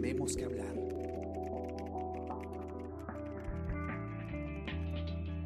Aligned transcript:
tenemos 0.00 0.34
que 0.36 0.44
hablar. 0.44 0.74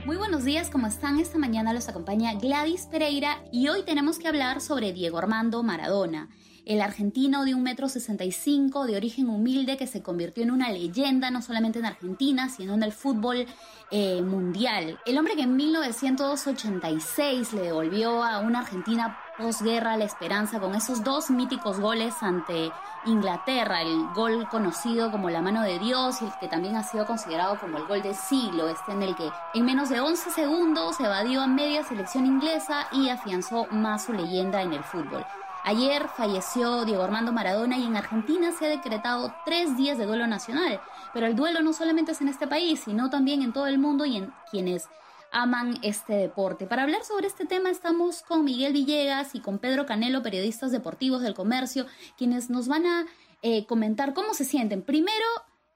Muy 0.07 0.17
buenos 0.17 0.45
días, 0.45 0.71
¿cómo 0.71 0.87
están? 0.87 1.19
Esta 1.19 1.39
mañana 1.39 1.73
los 1.73 1.89
acompaña 1.89 2.35
Gladys 2.35 2.87
Pereira 2.87 3.43
y 3.51 3.69
hoy 3.69 3.82
tenemos 3.85 4.19
que 4.19 4.29
hablar 4.29 4.61
sobre 4.61 4.93
Diego 4.93 5.19
Armando 5.19 5.63
Maradona, 5.63 6.29
el 6.67 6.82
argentino 6.82 7.45
de 7.45 7.55
1,65 7.55 8.85
m 8.85 8.93
de 8.93 8.96
origen 8.96 9.29
humilde 9.29 9.77
que 9.77 9.87
se 9.87 10.03
convirtió 10.03 10.43
en 10.43 10.51
una 10.51 10.71
leyenda 10.71 11.31
no 11.31 11.41
solamente 11.43 11.79
en 11.79 11.86
Argentina, 11.86 12.50
sino 12.50 12.75
en 12.75 12.82
el 12.82 12.93
fútbol 12.93 13.46
eh, 13.91 14.23
mundial. 14.23 14.99
El 15.07 15.18
hombre 15.18 15.36
que 15.36 15.43
en 15.43 15.57
1986 15.57 17.55
le 17.55 17.63
devolvió 17.63 18.23
a 18.23 18.41
una 18.41 18.61
Argentina 18.61 19.18
posguerra 19.37 19.97
la 19.97 20.05
esperanza 20.05 20.61
con 20.61 20.75
esos 20.75 21.03
dos 21.03 21.31
míticos 21.31 21.81
goles 21.81 22.23
ante 22.23 22.71
Inglaterra, 23.07 23.83
el 23.83 24.09
gol 24.15 24.49
conocido 24.49 25.11
como 25.11 25.31
la 25.31 25.43
mano 25.43 25.63
de 25.63 25.79
Dios 25.79 26.23
y 26.23 26.27
el 26.27 26.33
que 26.41 26.49
también 26.49 26.77
ha 26.77 26.83
sido 26.83 27.07
considerado 27.07 27.59
como 27.59 27.79
el 27.79 27.87
gol 27.87 28.03
del 28.03 28.15
siglo, 28.15 28.69
este 28.69 28.93
en 28.93 29.03
el 29.03 29.15
que 29.17 29.31
en 29.55 29.65
menos 29.65 29.89
de 29.89 30.01
11 30.01 30.31
segundos 30.31 31.01
evadió 31.01 31.43
a 31.43 31.47
media 31.47 31.85
selección 31.85 32.27
inglesa 32.27 32.87
y 32.93 33.09
afianzó 33.09 33.67
más 33.70 34.05
su 34.05 34.12
leyenda 34.12 34.62
en 34.62 34.73
el 34.73 34.84
fútbol. 34.84 35.25
Ayer 35.67 36.09
falleció 36.09 36.85
Diego 36.85 37.03
Armando 37.03 37.33
Maradona 37.33 37.79
y 37.79 37.87
en 37.87 37.97
Argentina 37.97 38.53
se 38.53 38.67
ha 38.67 38.69
decretado 38.69 39.35
tres 39.47 39.75
días 39.79 39.97
de 39.97 40.05
duelo 40.05 40.27
nacional. 40.27 40.79
Pero 41.15 41.27
el 41.27 41.35
duelo 41.35 41.62
no 41.62 41.73
solamente 41.73 42.12
es 42.12 42.21
en 42.21 42.29
este 42.29 42.47
país, 42.47 42.83
sino 42.85 43.09
también 43.09 43.41
en 43.41 43.55
todo 43.55 43.67
el 43.67 43.79
mundo 43.79 44.05
y 44.05 44.19
en 44.19 44.35
quienes 44.51 44.91
aman 45.35 45.79
este 45.83 46.15
deporte. 46.15 46.67
Para 46.67 46.85
hablar 46.85 47.05
sobre 47.05 47.27
este 47.27 47.45
tema 47.45 47.69
estamos 47.71 48.23
con 48.23 48.45
Miguel 48.45 48.73
Villegas 48.73 49.35
y 49.35 49.41
con 49.41 49.59
Pedro 49.59 49.85
Canelo, 49.85 50.23
periodistas 50.23 50.73
deportivos 50.73 51.21
del 51.23 51.35
comercio, 51.35 51.87
quienes 52.17 52.49
nos 52.51 52.69
van 52.69 52.87
a 52.87 53.07
eh, 53.43 53.67
comentar 53.67 54.15
cómo 54.15 54.33
se 54.33 54.45
sienten. 54.45 54.83
Primero, 54.83 55.27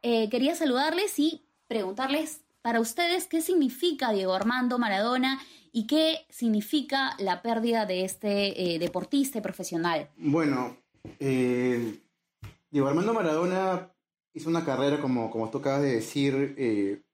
eh, 0.03 0.31
quería 0.31 0.55
saludarles 0.55 1.19
y 1.19 1.43
preguntarles 1.67 2.43
para 2.63 2.81
ustedes 2.81 3.27
qué 3.27 3.43
significa 3.43 4.13
Diego 4.13 4.33
Armando 4.33 4.79
Maradona 4.79 5.41
y 5.73 5.87
qué 5.87 6.25
significa 6.31 7.15
la 7.19 7.43
pérdida 7.43 7.85
de 7.85 8.05
este 8.05 8.75
eh, 8.75 8.79
deportista 8.79 9.43
profesional. 9.43 10.09
Bueno, 10.17 10.77
Diego 11.19 12.89
Armando 12.89 13.13
Maradona 13.13 13.93
hizo 14.35 14.49
una 14.49 14.65
carrera, 14.65 15.01
como, 15.01 15.31
como 15.31 15.51
tú 15.51 15.59
acabas 15.59 15.83
de 15.83 15.95
decir, 15.95 17.05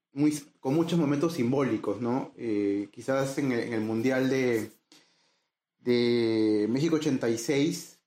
con 0.59 0.73
muchos 0.73 0.97
momentos 0.97 1.33
simbólicos, 1.33 1.99
¿no? 2.01 2.31
Eh, 2.37 2.87
quizás 2.91 3.37
en 3.37 3.51
el, 3.51 3.81
Mundial 3.81 4.29
de, 4.29 4.71
de 5.79 6.67
México 6.69 6.95
86 6.95 7.99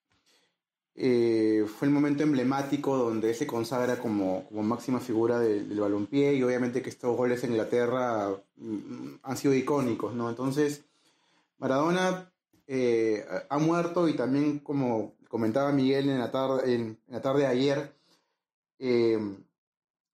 eh, 0.95 1.65
fue 1.79 1.87
el 1.87 1.95
momento 1.95 2.23
emblemático 2.23 2.97
donde 2.97 3.35
se 3.35 3.47
consagra 3.47 3.99
como, 3.99 4.49
como 4.49 4.63
máxima 4.63 5.01
figura 5.01 5.39
del, 5.39 5.69
del 5.69 5.81
balompié 5.81 6.35
y 6.35 6.43
obviamente 6.43 6.83
que 6.83 6.91
estos 6.91 7.17
goles 7.17 7.45
en 7.45 7.51
Inglaterra 7.51 8.31
mm, 8.57 9.17
han 9.23 9.37
sido 9.37 9.55
icónicos, 9.55 10.15
¿no? 10.15 10.29
Entonces, 10.29 10.85
Maradona 11.59 12.33
eh, 12.67 13.25
ha 13.49 13.59
muerto 13.59 14.09
y 14.09 14.15
también 14.15 14.59
como 14.61 15.15
comentaba 15.29 15.73
Miguel 15.73 16.09
en 16.09 16.19
la 16.19 16.31
tarde, 16.31 16.75
en, 16.75 16.99
la 17.07 17.21
tarde 17.21 17.41
de 17.41 17.47
ayer, 17.47 17.95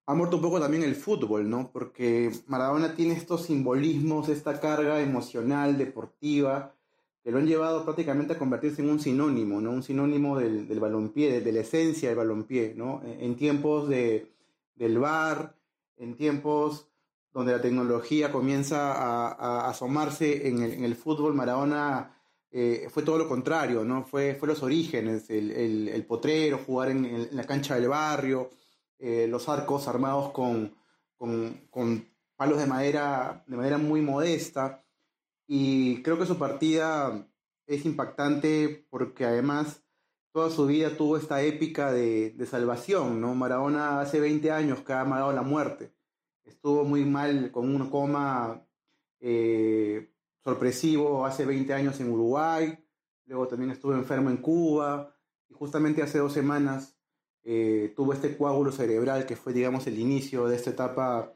ha 0.07 0.13
muerto 0.13 0.35
un 0.37 0.41
poco 0.41 0.59
también 0.59 0.83
el 0.83 0.95
fútbol, 0.95 1.49
¿no? 1.49 1.71
Porque 1.71 2.31
Maradona 2.47 2.95
tiene 2.95 3.13
estos 3.15 3.45
simbolismos, 3.45 4.29
esta 4.29 4.59
carga 4.59 5.01
emocional, 5.01 5.77
deportiva, 5.77 6.75
que 7.23 7.31
lo 7.31 7.39
han 7.39 7.47
llevado 7.47 7.83
prácticamente 7.83 8.33
a 8.33 8.37
convertirse 8.37 8.83
en 8.83 8.91
un 8.91 8.99
sinónimo, 8.99 9.59
¿no? 9.59 9.71
Un 9.71 9.81
sinónimo 9.81 10.37
del, 10.37 10.67
del 10.67 10.79
balompié, 10.79 11.41
de, 11.41 11.51
la 11.51 11.61
esencia 11.61 12.09
del 12.09 12.17
balompié, 12.19 12.75
¿no? 12.75 13.01
En, 13.03 13.35
tiempos 13.35 13.89
de, 13.89 14.31
del 14.75 14.99
bar, 14.99 15.55
en 15.97 16.15
tiempos 16.15 16.87
donde 17.33 17.53
la 17.53 17.61
tecnología 17.61 18.31
comienza 18.31 18.93
a, 18.93 19.67
asomarse 19.69 20.47
en 20.47 20.61
el, 20.61 20.95
fútbol, 20.95 21.33
Maradona 21.33 22.15
eh, 22.51 22.87
fue 22.91 23.01
todo 23.01 23.17
lo 23.17 23.27
contrario, 23.27 23.83
¿no? 23.83 24.03
Fue, 24.03 24.35
fue 24.35 24.47
los 24.47 24.61
orígenes, 24.61 25.27
el, 25.31 26.05
potrero, 26.07 26.59
jugar 26.59 26.91
en, 26.91 27.27
la 27.31 27.43
cancha 27.45 27.73
del 27.73 27.89
barrio, 27.89 28.51
eh, 28.99 29.27
los 29.27 29.49
arcos 29.49 29.87
armados 29.87 30.31
con, 30.31 30.75
con, 31.17 32.09
palos 32.35 32.57
de 32.57 32.65
madera, 32.65 33.43
de 33.47 33.55
manera 33.55 33.77
muy 33.77 34.01
modesta 34.01 34.83
y 35.47 36.01
creo 36.03 36.19
que 36.19 36.25
su 36.25 36.37
partida 36.37 37.27
es 37.65 37.85
impactante 37.85 38.85
porque 38.89 39.25
además 39.25 39.83
toda 40.33 40.49
su 40.49 40.65
vida 40.65 40.97
tuvo 40.97 41.15
esta 41.15 41.41
épica 41.43 41.93
de, 41.93 42.31
de 42.31 42.45
salvación, 42.45 43.21
¿no? 43.21 43.35
Maradona 43.35 44.01
hace 44.01 44.19
20 44.19 44.51
años 44.51 44.81
que 44.81 44.91
ha 44.91 45.01
amado 45.01 45.31
la 45.31 45.43
muerte. 45.43 45.93
Estuvo 46.43 46.83
muy 46.83 47.05
mal 47.05 47.51
con 47.51 47.73
un 47.73 47.89
coma 47.89 48.67
eh, 49.19 50.11
sorpresivo 50.43 51.25
hace 51.25 51.45
20 51.45 51.73
años 51.73 51.99
en 51.99 52.11
Uruguay, 52.11 52.77
luego 53.25 53.47
también 53.47 53.71
estuvo 53.71 53.93
enfermo 53.93 54.29
en 54.29 54.37
Cuba 54.37 55.15
y 55.49 55.53
justamente 55.53 56.03
hace 56.03 56.19
dos 56.19 56.33
semanas 56.33 56.94
eh, 57.45 57.93
tuvo 57.95 58.13
este 58.13 58.35
coágulo 58.35 58.71
cerebral 58.71 59.25
que 59.25 59.35
fue, 59.35 59.53
digamos, 59.53 59.85
el 59.87 59.99
inicio 59.99 60.47
de 60.47 60.55
esta 60.55 60.71
etapa 60.71 61.35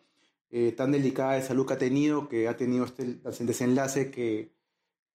eh, 0.51 0.71
tan 0.71 0.91
delicada 0.91 1.33
de 1.33 1.43
salud 1.43 1.67
que 1.67 1.73
ha 1.73 1.77
tenido, 1.77 2.27
que 2.27 2.47
ha 2.47 2.57
tenido 2.57 2.83
este 2.83 3.19
desenlace 3.41 4.09
que, 4.09 4.51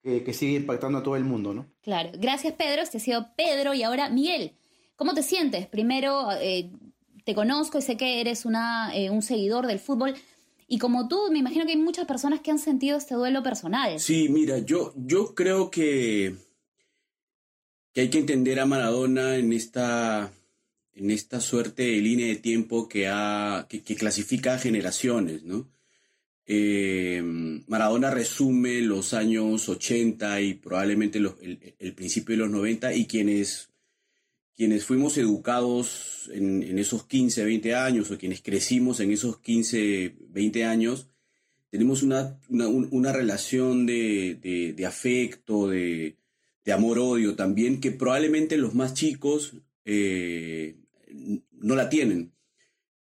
que, 0.01 0.23
que, 0.23 0.33
sigue 0.33 0.55
impactando 0.55 0.99
a 0.99 1.03
todo 1.03 1.17
el 1.17 1.25
mundo, 1.25 1.53
¿no? 1.53 1.65
Claro. 1.81 2.11
Gracias, 2.17 2.53
Pedro. 2.53 2.81
Este 2.81 2.97
ha 2.97 3.01
sido 3.01 3.27
Pedro. 3.35 3.73
Y 3.73 3.83
ahora, 3.83 4.09
Miguel, 4.09 4.53
¿cómo 4.95 5.13
te 5.13 5.23
sientes? 5.23 5.67
Primero, 5.67 6.29
eh, 6.39 6.71
te 7.25 7.35
conozco 7.35 7.79
y 7.79 7.81
sé 7.81 7.97
que 7.97 8.21
eres 8.21 8.45
una, 8.45 8.95
eh, 8.95 9.09
un 9.09 9.21
seguidor 9.21 9.67
del 9.67 9.79
fútbol. 9.79 10.15
Y 10.67 10.79
como 10.79 11.09
tú, 11.09 11.29
me 11.29 11.39
imagino 11.39 11.65
que 11.65 11.73
hay 11.73 11.77
muchas 11.77 12.05
personas 12.05 12.39
que 12.39 12.51
han 12.51 12.59
sentido 12.59 12.97
este 12.97 13.15
duelo 13.15 13.43
personal. 13.43 13.99
Sí, 13.99 14.29
mira, 14.29 14.59
yo, 14.59 14.93
yo 14.95 15.35
creo 15.35 15.69
que, 15.69 16.35
que 17.93 18.01
hay 18.01 18.09
que 18.09 18.19
entender 18.19 18.59
a 18.61 18.65
Maradona 18.65 19.35
en 19.35 19.51
esta 19.51 20.31
en 20.95 21.11
esta 21.11 21.41
suerte 21.41 21.83
de 21.83 22.01
línea 22.01 22.27
de 22.27 22.37
tiempo 22.37 22.87
que, 22.87 23.07
ha, 23.07 23.67
que, 23.69 23.83
que 23.83 23.95
clasifica 23.95 24.57
generaciones, 24.57 25.43
¿no? 25.43 25.69
Eh, 26.47 27.21
Maradona 27.67 28.11
resume 28.11 28.81
los 28.81 29.13
años 29.15 29.67
80 29.67 30.41
y 30.41 30.53
probablemente 30.53 31.19
los, 31.19 31.35
el, 31.41 31.75
el, 31.79 31.93
principio 31.93 32.33
de 32.33 32.43
los 32.43 32.51
90 32.51 32.93
y 32.93 33.07
quienes, 33.07 33.69
quienes 34.55 34.85
fuimos 34.85 35.17
educados 35.17 36.29
en, 36.31 36.61
en, 36.61 36.77
esos 36.77 37.05
15, 37.05 37.45
20 37.45 37.73
años 37.73 38.11
o 38.11 38.17
quienes 38.19 38.41
crecimos 38.41 38.99
en 38.99 39.11
esos 39.11 39.39
15, 39.39 40.15
20 40.29 40.65
años, 40.65 41.07
tenemos 41.71 42.03
una, 42.03 42.39
una, 42.47 42.67
una 42.67 43.11
relación 43.11 43.87
de, 43.87 44.35
de, 44.35 44.73
de 44.73 44.85
afecto, 44.85 45.67
de, 45.67 46.15
de 46.63 46.71
amor-odio 46.71 47.35
también, 47.35 47.81
que 47.81 47.91
probablemente 47.91 48.55
los 48.57 48.75
más 48.75 48.93
chicos 48.93 49.53
eh, 49.83 50.75
no 51.51 51.75
la 51.75 51.89
tienen. 51.89 52.33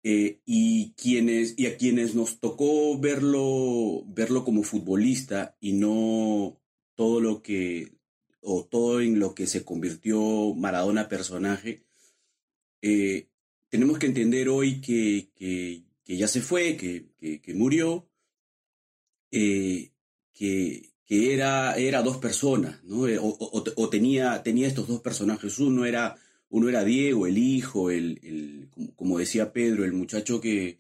Eh, 0.04 0.42
y, 0.46 0.94
quienes, 0.94 1.54
y 1.58 1.68
a 1.68 1.78
quienes 1.78 2.16
nos 2.16 2.40
tocó 2.40 2.98
verlo, 3.00 4.04
verlo 4.08 4.44
como 4.44 4.64
futbolista 4.64 5.56
y 5.60 5.74
no 5.74 6.60
todo 6.96 7.22
lo 7.22 7.44
que, 7.44 7.94
o 8.42 8.66
todo 8.66 9.02
en 9.02 9.20
lo 9.20 9.36
que 9.36 9.46
se 9.46 9.64
convirtió 9.64 10.56
Maradona 10.56 11.08
personaje, 11.08 11.84
eh, 12.82 13.28
tenemos 13.70 14.00
que 14.00 14.08
entender 14.08 14.50
hoy 14.50 14.82
que, 14.82 15.30
que, 15.36 15.84
ya 16.18 16.28
se 16.28 16.42
fue, 16.42 16.76
que, 16.78 17.40
que 17.40 17.54
murió, 17.54 18.10
eh, 19.32 19.92
que, 20.34 20.90
era, 21.08 21.76
era 21.76 22.02
dos 22.02 22.18
personas, 22.18 22.84
¿no? 22.86 23.02
O, 23.02 23.28
o, 23.28 23.64
o, 23.76 23.90
tenía, 23.90 24.42
tenía 24.44 24.68
estos 24.68 24.88
dos 24.88 25.02
personajes. 25.02 25.60
Uno 25.60 25.86
era 25.86 26.18
uno 26.52 26.70
era 26.70 26.84
Diego, 26.84 27.28
el 27.28 27.38
hijo, 27.38 27.90
el, 27.90 28.20
el 28.24 28.92
como 28.96 29.18
decía 29.18 29.54
Pedro, 29.54 29.86
el 29.86 29.94
muchacho 29.94 30.40
que, 30.40 30.80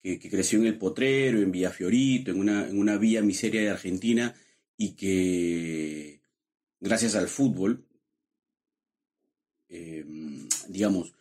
que, 0.00 0.18
creció 0.30 0.60
en 0.60 0.66
el 0.66 0.78
Potrero, 0.78 1.40
en 1.40 1.50
Villafiorito, 1.50 2.30
en 2.30 2.40
una, 2.40 2.68
en 2.68 2.78
una 2.78 2.96
villa 2.96 3.20
miseria 3.20 3.60
de 3.60 3.70
Argentina 3.70 4.34
y 4.76 4.92
que 4.92 6.20
gracias 6.80 7.16
al 7.16 7.28
fútbol, 7.28 7.84
eh, 9.68 10.04
digamos, 10.68 11.12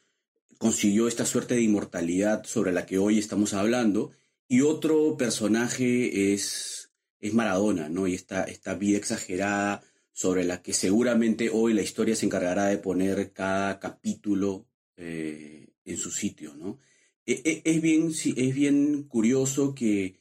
consiguió 0.59 1.07
esta 1.07 1.25
suerte 1.25 1.55
de 1.55 1.61
inmortalidad 1.61 2.43
sobre 2.45 2.71
la 2.71 2.85
que 2.85 2.99
hoy 2.99 3.17
estamos 3.17 3.53
hablando. 3.53 4.11
Y 4.47 4.61
otro 4.61 5.17
personaje 5.17 6.33
es, 6.33 6.91
es 7.19 7.33
Maradona, 7.33 7.89
¿no? 7.89 8.07
Y 8.07 8.13
esta, 8.13 8.43
esta 8.43 8.75
vida 8.75 8.97
exagerada, 8.97 9.83
sobre 10.17 10.45
la 10.45 10.63
que 10.63 10.73
seguramente 10.73 11.51
hoy 11.51 11.75
la 11.75 11.83
historia 11.83 12.15
se 12.15 12.25
encargará 12.25 12.65
de 12.65 12.79
poner 12.79 13.33
cada 13.33 13.79
capítulo 13.79 14.65
eh, 14.95 15.67
en 15.85 15.97
su 15.97 16.09
sitio, 16.09 16.55
¿no? 16.55 16.79
E, 17.23 17.33
e, 17.45 17.61
es, 17.63 17.79
bien, 17.83 18.09
es 18.09 18.55
bien 18.55 19.03
curioso 19.03 19.75
que, 19.75 20.19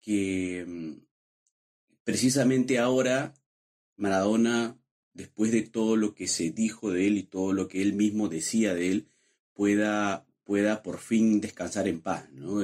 que 0.00 0.64
mm, 0.66 0.92
precisamente 2.02 2.80
ahora 2.80 3.32
Maradona, 3.94 4.76
después 5.12 5.52
de 5.52 5.62
todo 5.62 5.94
lo 5.94 6.16
que 6.16 6.26
se 6.26 6.50
dijo 6.50 6.90
de 6.90 7.06
él 7.06 7.16
y 7.16 7.22
todo 7.22 7.52
lo 7.52 7.68
que 7.68 7.80
él 7.80 7.92
mismo 7.92 8.28
decía 8.28 8.74
de 8.74 8.90
él, 8.90 9.08
pueda, 9.54 10.26
pueda 10.42 10.82
por 10.82 10.98
fin 10.98 11.40
descansar 11.40 11.86
en 11.86 12.00
paz. 12.00 12.28
¿no? 12.32 12.60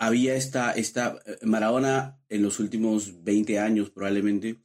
había 0.00 0.34
esta, 0.34 0.72
esta, 0.72 1.22
Maradona 1.42 2.18
en 2.28 2.42
los 2.42 2.58
últimos 2.58 3.22
20 3.22 3.60
años 3.60 3.90
probablemente 3.90 4.58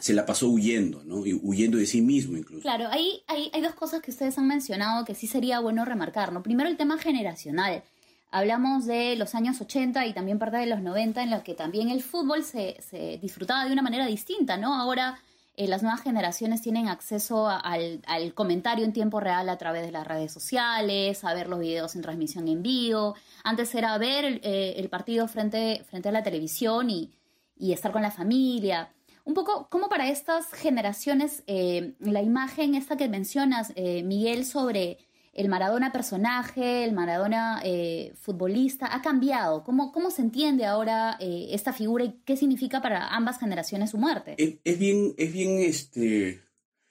se 0.00 0.12
la 0.12 0.26
pasó 0.26 0.48
huyendo, 0.48 1.02
¿no? 1.04 1.24
Y 1.26 1.34
huyendo 1.34 1.78
de 1.78 1.86
sí 1.86 2.02
mismo 2.02 2.36
incluso. 2.36 2.62
Claro, 2.62 2.88
ahí 2.90 3.22
hay, 3.26 3.50
dos 3.60 3.74
cosas 3.74 4.00
que 4.00 4.10
ustedes 4.10 4.38
han 4.38 4.46
mencionado 4.46 5.04
que 5.04 5.14
sí 5.14 5.26
sería 5.26 5.60
bueno 5.60 5.84
remarcar, 5.84 6.32
¿no? 6.32 6.42
Primero 6.42 6.68
el 6.68 6.76
tema 6.76 6.98
generacional. 6.98 7.82
Hablamos 8.30 8.86
de 8.86 9.16
los 9.16 9.34
años 9.34 9.60
80 9.60 10.06
y 10.06 10.12
también 10.12 10.38
parte 10.38 10.58
de 10.58 10.66
los 10.66 10.82
90 10.82 11.22
en 11.22 11.30
los 11.30 11.42
que 11.42 11.54
también 11.54 11.88
el 11.88 12.02
fútbol 12.02 12.44
se, 12.44 12.76
disfrutaba 13.22 13.64
de 13.64 13.72
una 13.72 13.82
manera 13.82 14.06
distinta, 14.06 14.58
¿no? 14.58 14.74
Ahora 14.74 15.18
eh, 15.56 15.66
las 15.66 15.82
nuevas 15.82 16.02
generaciones 16.02 16.60
tienen 16.60 16.88
acceso 16.88 17.48
al, 17.48 18.02
comentario 18.34 18.84
en 18.84 18.92
tiempo 18.92 19.18
real 19.18 19.48
a 19.48 19.56
través 19.56 19.82
de 19.82 19.92
las 19.92 20.06
redes 20.06 20.30
sociales, 20.30 21.24
a 21.24 21.34
ver 21.34 21.48
los 21.48 21.58
videos 21.58 21.96
en 21.96 22.02
transmisión 22.02 22.48
en 22.48 22.62
vivo. 22.62 23.16
Antes 23.44 23.74
era 23.74 23.96
ver 23.96 24.24
el, 24.24 24.40
eh, 24.44 24.88
partido 24.90 25.26
frente, 25.26 25.84
a 25.90 26.10
la 26.12 26.22
televisión 26.22 26.90
y, 26.90 27.10
estar 27.58 27.92
con 27.92 28.02
la 28.02 28.10
familia. 28.10 28.90
Un 29.28 29.34
poco 29.34 29.68
como 29.70 29.88
para 29.88 30.08
estas 30.08 30.52
generaciones, 30.52 31.42
eh, 31.46 31.92
la 32.00 32.22
imagen 32.22 32.74
esta 32.74 32.96
que 32.96 33.08
mencionas, 33.08 33.74
Miguel, 33.76 34.46
sobre 34.46 34.98
el 35.38 35.48
Maradona 35.48 35.92
personaje, 35.92 36.82
el 36.82 36.92
Maradona 36.92 37.62
eh, 37.64 38.12
futbolista, 38.20 38.92
ha 38.92 39.02
cambiado? 39.02 39.62
¿Cómo, 39.62 39.92
¿Cómo 39.92 40.10
se 40.10 40.22
entiende 40.22 40.66
ahora 40.66 41.16
eh, 41.20 41.50
esta 41.50 41.72
figura 41.72 42.04
y 42.04 42.20
qué 42.24 42.36
significa 42.36 42.82
para 42.82 43.06
ambas 43.14 43.38
generaciones 43.38 43.90
su 43.90 43.98
muerte? 43.98 44.34
Es, 44.36 44.78
bien, 44.80 45.14
es 45.16 45.32
bien, 45.32 45.60
este, 45.60 46.42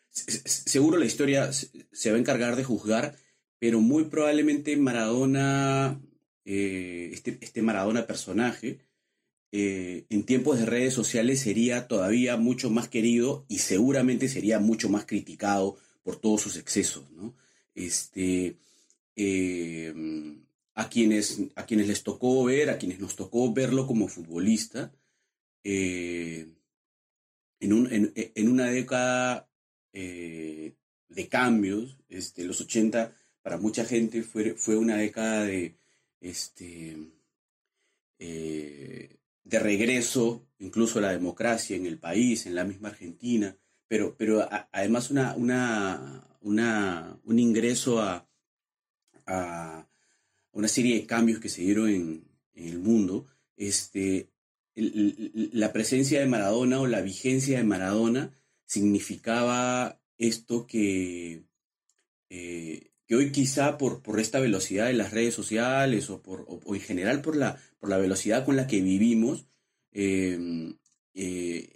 seguro 0.09 0.97
la 0.97 1.05
historia 1.05 1.51
se 1.51 2.09
va 2.09 2.15
a 2.15 2.19
encargar 2.19 2.55
de 2.55 2.63
juzgar, 2.63 3.15
pero 3.59 3.81
muy 3.81 4.05
probablemente 4.05 4.77
Maradona, 4.77 5.99
eh, 6.45 7.09
este, 7.11 7.37
este, 7.41 7.61
Maradona 7.61 8.07
personaje, 8.07 8.79
en 9.51 10.23
tiempos 10.23 10.59
de 10.59 10.65
redes 10.65 10.93
sociales 10.93 11.39
sería 11.39 11.87
todavía 11.87 12.37
mucho 12.37 12.69
más 12.69 12.89
querido 12.89 13.45
y 13.47 13.59
seguramente 13.59 14.27
sería 14.27 14.59
mucho 14.59 14.89
más 14.89 15.05
criticado 15.05 15.77
por 16.03 16.19
todos 16.19 16.41
sus 16.41 16.57
excesos, 16.57 17.09
¿no? 17.11 17.33
este, 17.77 18.57
em, 19.15 20.43
a, 20.73 20.89
quienes, 20.89 21.39
a 21.55 21.65
quienes 21.65 21.87
les 21.87 22.03
tocó 22.03 22.43
ver, 22.43 22.69
a 22.69 22.77
quienes 22.77 22.99
nos 22.99 23.15
tocó 23.15 23.53
verlo 23.53 23.87
como 23.87 24.07
futbolista, 24.07 24.91
eh, 25.63 26.47
en, 27.59 27.73
un, 27.73 27.87
en, 27.91 28.49
una 28.49 28.67
década 28.67 29.49
eh, 29.93 30.75
de 31.09 31.27
cambios, 31.29 31.97
este, 32.09 32.45
los 32.45 32.61
80 32.61 33.15
para 33.41 33.57
mucha 33.57 33.85
gente 33.85 34.23
fue, 34.23 34.55
fue 34.55 34.75
una 34.75 34.97
década 34.97 35.43
de, 35.45 35.77
este, 36.19 36.97
eh, 38.19 39.16
de 39.47 39.59
regreso 39.59 40.47
incluso 40.59 40.99
la 40.99 41.11
democracia 41.11 41.75
en 41.75 41.85
el 41.85 41.99
país, 41.99 42.45
en 42.45 42.55
la 42.55 42.63
misma 42.63 42.89
Argentina, 42.89 43.55
pero, 43.87 44.15
pero 44.17 44.47
además 44.71 45.11
una, 45.11 45.35
una, 45.35 46.27
una, 46.41 47.19
un 47.23 47.39
ingreso 47.39 48.01
a, 48.01 48.27
a, 49.25 49.87
una 50.51 50.67
serie 50.67 50.95
de 50.95 51.05
cambios 51.05 51.39
que 51.39 51.49
se 51.49 51.61
dieron 51.61 51.89
en, 51.89 52.27
el 52.55 52.79
mundo, 52.79 53.27
este, 53.55 54.31
la 54.73 55.71
presencia 55.71 56.19
de 56.19 56.25
Maradona 56.25 56.79
o 56.79 56.87
la 56.87 57.01
vigencia 57.01 57.59
de 57.59 57.63
Maradona 57.63 58.31
significaba 58.65 60.01
esto 60.17 60.65
que, 60.65 61.43
eh, 62.31 62.89
que 63.07 63.15
hoy 63.15 63.31
quizá 63.31 63.77
por, 63.77 64.01
por 64.01 64.19
esta 64.19 64.39
velocidad 64.39 64.87
de 64.87 64.93
las 64.93 65.11
redes 65.11 65.33
sociales 65.33 66.09
o, 66.09 66.21
por, 66.21 66.45
en 66.67 66.81
general 66.81 67.21
por 67.21 67.35
la, 67.35 67.57
por 67.79 67.89
la 67.89 67.97
velocidad 67.97 68.45
con 68.45 68.57
la 68.57 68.67
que 68.67 68.81
vivimos, 68.81 69.47
eh, 69.93 70.73
eh, 71.13 71.69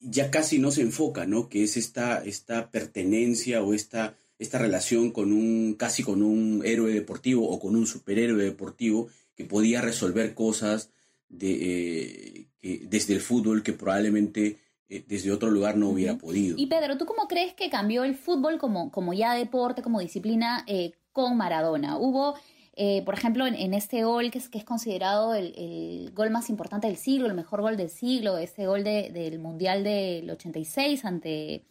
ya 0.00 0.30
casi 0.30 0.58
no 0.58 0.70
se 0.70 0.82
enfoca, 0.82 1.26
¿no? 1.26 1.48
Que 1.48 1.64
es 1.64 1.76
esta, 1.76 2.24
esta 2.24 2.70
pertenencia 2.70 3.62
o 3.62 3.72
esta, 3.72 4.16
esta 4.38 4.58
relación 4.58 5.12
con 5.12 5.32
un, 5.32 5.74
casi 5.74 6.02
con 6.02 6.22
un 6.22 6.62
héroe 6.64 6.92
deportivo 6.92 7.48
o 7.48 7.58
con 7.60 7.76
un 7.76 7.86
superhéroe 7.86 8.42
deportivo 8.42 9.08
que 9.36 9.44
podía 9.44 9.80
resolver 9.80 10.34
cosas 10.34 10.90
de, 11.28 12.48
eh, 12.62 12.86
desde 12.88 13.14
el 13.14 13.20
fútbol 13.20 13.62
que 13.62 13.72
probablemente 13.72 14.58
desde 14.88 15.32
otro 15.32 15.50
lugar 15.50 15.76
no 15.76 15.90
hubiera 15.90 16.16
podido. 16.16 16.56
Y 16.58 16.66
Pedro, 16.66 16.96
¿tú 16.96 17.06
cómo 17.06 17.28
crees 17.28 17.54
que 17.54 17.70
cambió 17.70 18.04
el 18.04 18.14
fútbol 18.14 18.58
como, 18.58 18.90
como 18.90 19.12
ya 19.12 19.34
deporte, 19.34 19.82
como 19.82 20.00
disciplina 20.00 20.64
eh, 20.66 20.92
con 21.12 21.36
Maradona? 21.36 21.98
Hubo 21.98 22.36
eh, 22.80 23.02
por 23.04 23.14
ejemplo, 23.14 23.44
en, 23.44 23.74
este 23.74 24.04
gol 24.04 24.30
que 24.30 24.38
es, 24.38 24.48
que 24.48 24.56
es 24.56 24.64
considerado 24.64 25.34
el, 25.34 26.12
gol 26.14 26.30
más 26.30 26.48
importante 26.48 26.86
del 26.86 26.96
siglo, 26.96 27.26
el 27.26 27.34
mejor 27.34 27.60
gol 27.60 27.76
del 27.76 27.90
siglo, 27.90 28.38
ese 28.38 28.68
gol 28.68 28.84
del 28.84 29.40
Mundial 29.40 29.82
del 29.82 30.30
86 30.30 31.04
ante 31.04 31.64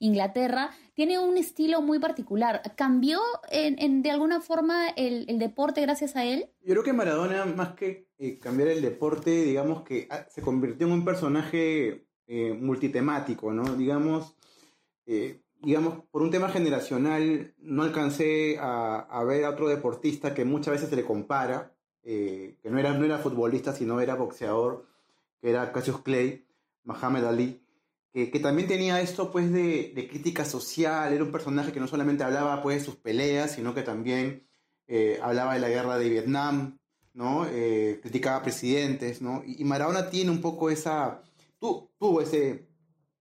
Inglaterra, 0.00 0.70
tiene 0.92 1.18
un 1.18 1.38
estilo 1.38 1.80
muy 1.80 1.98
particular. 1.98 2.60
¿Cambió 2.76 3.20
en, 3.50 4.02
de 4.02 4.10
alguna 4.10 4.42
forma 4.42 4.90
el, 4.90 5.38
deporte 5.38 5.80
gracias 5.80 6.14
a 6.14 6.26
él? 6.26 6.50
Yo 6.60 6.74
creo 6.74 6.82
que 6.82 6.92
Maradona, 6.92 7.46
más 7.46 7.72
que 7.72 8.08
eh, 8.18 8.38
cambiar 8.38 8.68
el 8.68 8.82
deporte, 8.82 9.30
digamos 9.30 9.82
que 9.82 10.08
ah, 10.10 10.26
se 10.28 10.42
convirtió 10.42 10.86
en 10.86 10.92
un 10.92 11.06
personaje 11.06 12.06
eh, 12.30 12.54
multitemático, 12.54 13.52
¿no? 13.52 13.76
Digamos, 13.76 14.36
digamos, 15.62 16.04
por 16.10 16.22
un 16.22 16.30
tema 16.30 16.48
generacional, 16.48 17.54
no 17.58 17.82
alcancé 17.82 18.56
a, 18.58 19.22
ver 19.26 19.44
a 19.44 19.50
otro 19.50 19.68
deportista 19.68 20.34
que 20.34 20.44
muchas 20.44 20.74
veces 20.74 20.88
se 20.88 20.96
le 20.96 21.04
compara, 21.04 21.74
eh, 22.02 22.56
que 22.62 22.70
no 22.70 22.78
era, 22.78 22.96
no 22.96 23.04
era 23.04 23.18
futbolista, 23.18 23.72
sino 23.72 24.00
era 24.00 24.14
boxeador, 24.14 24.86
que 25.40 25.50
era 25.50 25.72
Cassius 25.72 26.00
Clay, 26.02 26.46
Muhammad 26.84 27.26
Ali, 27.26 27.62
que, 28.12 28.26
también 28.40 28.66
tenía 28.66 29.00
esto 29.00 29.30
pues 29.30 29.52
de, 29.52 30.08
crítica 30.10 30.44
social, 30.44 31.12
era 31.12 31.22
un 31.22 31.30
personaje 31.30 31.72
que 31.72 31.80
no 31.80 31.86
solamente 31.86 32.24
hablaba 32.24 32.62
pues 32.62 32.78
de 32.78 32.84
sus 32.84 32.96
peleas, 32.96 33.52
sino 33.52 33.74
que 33.74 33.82
también 33.82 34.48
eh, 34.88 35.20
hablaba 35.22 35.54
de 35.54 35.60
la 35.60 35.68
guerra 35.68 35.98
de 35.98 36.08
Vietnam, 36.08 36.78
¿no? 37.12 37.46
Eh, 37.46 38.00
criticaba 38.02 38.42
presidentes, 38.42 39.22
¿no? 39.22 39.42
Y, 39.46 39.62
Maradona 39.64 40.10
tiene 40.10 40.30
un 40.30 40.40
poco 40.40 40.70
esa, 40.70 41.22
tuvo 41.60 42.20
ese, 42.20 42.68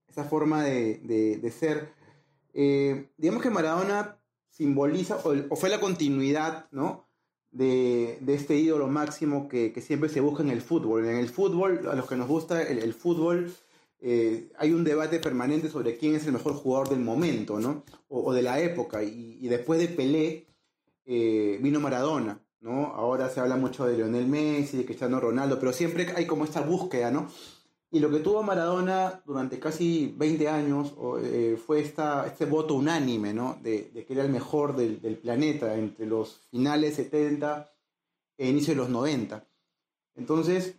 esa 0.08 0.24
forma 0.24 0.64
de 0.64 1.54
ser 1.56 2.00
eh, 2.54 3.10
digamos 3.18 3.44
que 3.44 3.50
Maradona 3.50 4.20
simboliza, 4.50 5.18
o, 5.24 5.56
fue 5.56 5.70
la 5.70 5.80
continuidad, 5.80 6.68
¿no? 6.72 7.08
De, 7.52 8.20
este 8.28 8.58
ídolo 8.58 8.88
máximo 8.88 9.48
que, 9.48 9.74
siempre 9.82 10.10
se 10.10 10.22
busca 10.22 10.44
en 10.44 10.50
el 10.50 10.62
fútbol. 10.62 11.06
En 11.06 11.18
el 11.18 11.30
fútbol, 11.30 11.88
a 11.90 11.96
los 11.96 12.08
que 12.08 12.16
nos 12.16 12.28
gusta 12.28 12.62
el, 12.62 12.94
fútbol, 12.94 13.52
eh, 14.02 14.52
hay 14.58 14.74
un 14.74 14.84
debate 14.84 15.20
permanente 15.20 15.70
sobre 15.70 15.98
quién 15.98 16.16
es 16.16 16.26
el 16.26 16.34
mejor 16.34 16.54
jugador 16.54 16.90
del 16.90 17.00
momento, 17.00 17.60
¿no? 17.60 17.84
O, 18.08 18.34
de 18.34 18.42
la 18.42 18.60
época. 18.60 19.04
Y, 19.04 19.48
después 19.48 19.80
de 19.80 19.88
Pelé 19.88 20.48
eh, 21.06 21.60
vino 21.62 21.80
Maradona, 21.80 22.44
¿no? 22.60 22.88
Ahora 22.88 23.30
se 23.30 23.40
habla 23.40 23.56
mucho 23.56 23.86
de 23.86 23.98
Lionel 23.98 24.28
Messi, 24.28 24.78
de 24.78 24.86
Cristiano 24.86 25.20
Ronaldo, 25.20 25.60
pero 25.60 25.74
siempre 25.74 26.08
hay 26.16 26.26
como 26.28 26.44
esta 26.44 26.62
búsqueda, 26.62 27.10
¿no? 27.10 27.30
Y 27.92 28.00
lo 28.00 28.12
que 28.12 28.20
tuvo 28.20 28.44
Maradona 28.44 29.24
durante 29.26 29.60
casi 29.60 30.14
20 30.16 30.48
años 30.48 30.94
eh, 31.24 31.60
fue 31.66 31.82
esta, 31.82 32.28
este 32.28 32.46
voto 32.46 32.76
unánime, 32.76 33.34
¿no? 33.34 33.58
De, 33.64 33.90
que 33.90 34.14
era 34.14 34.24
el 34.24 34.30
mejor 34.30 34.76
del, 34.76 35.18
planeta 35.18 35.76
entre 35.76 36.06
los 36.06 36.42
finales 36.52 36.96
70 36.96 37.72
e 38.38 38.48
inicio 38.48 38.74
de 38.74 38.78
los 38.78 38.90
90. 38.90 39.44
Entonces, 40.16 40.76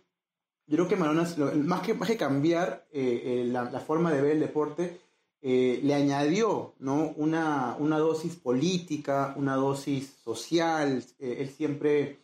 yo 0.67 0.77
creo 0.77 0.87
que 0.87 0.95
Maradona, 0.95 1.27
más 1.55 1.81
que, 1.81 1.93
más 1.95 2.07
que 2.07 2.15
cambiar 2.15 2.87
eh, 2.93 3.43
eh, 3.43 3.45
la, 3.45 3.67
forma 3.81 4.13
de 4.13 4.21
ver 4.21 4.31
el 4.31 4.39
deporte, 4.39 5.01
le 5.41 5.93
añadió 5.93 6.75
¿no? 6.79 7.13
una, 7.17 7.75
una, 7.79 7.97
dosis 7.97 8.35
política, 8.35 9.33
una 9.35 9.55
dosis 9.55 10.13
social. 10.23 11.03
él 11.19 11.49
siempre 11.49 12.19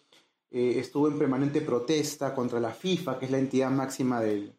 estuvo 0.51 1.07
en 1.07 1.17
permanente 1.17 1.61
protesta 1.61 2.35
contra 2.35 2.59
la 2.59 2.71
FIFA, 2.71 3.17
que 3.17 3.25
es 3.25 3.31
la 3.31 3.39
entidad 3.39 3.71
máxima 3.71 4.21
del, 4.21 4.56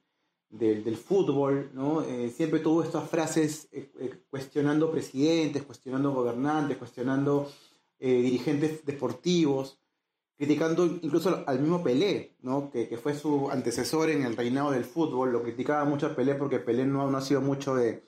del, 0.51 0.97
fútbol, 0.97 1.71
¿no? 1.75 2.03
Eh, 2.03 2.31
siempre 2.35 2.61
tuvo 2.61 2.83
estas 2.83 3.09
frases 3.09 3.69
eh, 3.71 3.91
eh, 4.01 4.25
cuestionando 4.31 4.91
presidentes, 4.91 5.63
cuestionando 5.63 6.13
gobernantes, 6.13 6.77
cuestionando 6.77 7.51
dirigentes 8.01 8.85
deportivos, 8.87 9.81
criticando 10.37 10.87
incluso 11.03 11.43
al 11.45 11.59
mismo 11.59 11.83
Pelé, 11.83 12.37
¿no? 12.43 12.71
Que, 12.71 12.97
fue 12.97 13.13
su 13.13 13.51
antecesor 13.51 14.11
en 14.11 14.23
el 14.23 14.37
reinado 14.37 14.71
del 14.71 14.85
fútbol, 14.85 15.33
lo 15.33 15.43
criticaba 15.43 15.85
mucho 15.85 16.07
a 16.07 16.15
Pelé 16.15 16.37
porque 16.37 16.61
Pelé 16.61 16.87
no, 16.87 17.11
no 17.11 17.19
ha 17.19 17.21
sido 17.21 17.41
mucho 17.41 17.75
de 17.75 18.05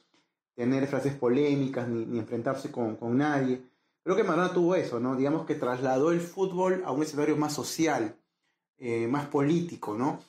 tener 0.55 0.87
frases 0.87 1.15
polémicas 1.15 1.89
ni, 1.89 2.21
enfrentarse 2.21 2.71
con, 2.71 2.95
con, 2.95 3.19
nadie. 3.19 3.63
Creo 4.05 4.15
que 4.15 4.23
Maradona 4.23 4.55
tuvo 4.55 4.77
eso, 4.77 5.01
¿no? 5.01 5.17
Digamos 5.17 5.45
que 5.45 5.57
trasladó 5.57 6.13
el 6.13 6.21
fútbol 6.21 6.85
a 6.87 6.93
un 6.93 7.03
escenario 7.03 7.37
más 7.37 7.53
social, 7.53 8.17
más 9.09 9.27
político, 9.27 9.95
¿no? 9.95 10.21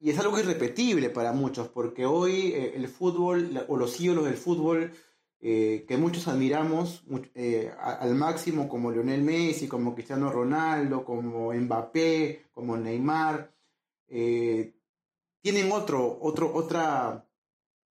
Y 0.00 0.10
es 0.10 0.18
algo 0.18 0.38
irrepetible 0.38 1.10
para 1.10 1.32
muchos, 1.32 1.68
porque 1.68 2.04
hoy 2.06 2.52
eh, 2.52 2.74
el 2.76 2.88
fútbol 2.88 3.64
o 3.68 3.76
los 3.76 4.00
ídolos 4.00 4.24
del 4.24 4.36
fútbol 4.36 4.92
eh, 5.40 5.84
que 5.86 5.96
muchos 5.96 6.28
admiramos 6.28 7.04
eh, 7.34 7.72
al 7.78 8.14
máximo, 8.14 8.68
como 8.68 8.90
Lionel 8.90 9.22
Messi, 9.22 9.68
como 9.68 9.94
Cristiano 9.94 10.30
Ronaldo, 10.30 11.04
como 11.04 11.52
Mbappé, 11.52 12.46
como 12.52 12.76
Neymar, 12.76 13.52
tienen 14.08 15.72
otro, 15.72 16.18
otro, 16.22 16.54
otra, 16.54 17.26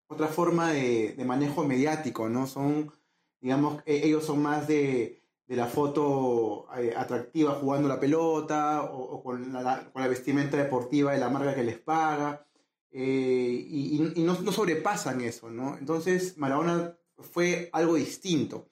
otra 0.06 0.28
forma 0.28 0.72
de, 0.72 1.14
manejo 1.26 1.64
mediático, 1.64 2.28
¿no? 2.28 2.46
Son, 2.46 2.92
digamos, 3.40 3.82
e, 3.86 4.06
ellos 4.06 4.24
son 4.24 4.42
más 4.42 4.66
de, 4.68 5.21
la 5.56 5.66
foto 5.66 6.66
atractiva 6.96 7.52
jugando 7.52 7.88
la 7.88 8.00
pelota 8.00 8.82
o, 8.84 9.22
con, 9.22 9.52
la, 9.52 9.90
con, 9.92 10.02
la, 10.02 10.08
vestimenta 10.08 10.56
deportiva 10.56 11.12
de 11.12 11.18
la 11.18 11.28
marca 11.28 11.54
que 11.54 11.62
les 11.62 11.78
paga. 11.78 12.46
y, 12.90 14.12
no, 14.16 14.40
no, 14.40 14.52
sobrepasan 14.52 15.20
eso, 15.20 15.50
¿no? 15.50 15.76
Entonces, 15.78 16.36
Maradona 16.38 16.96
fue 17.18 17.70
algo 17.72 17.94
distinto. 17.94 18.68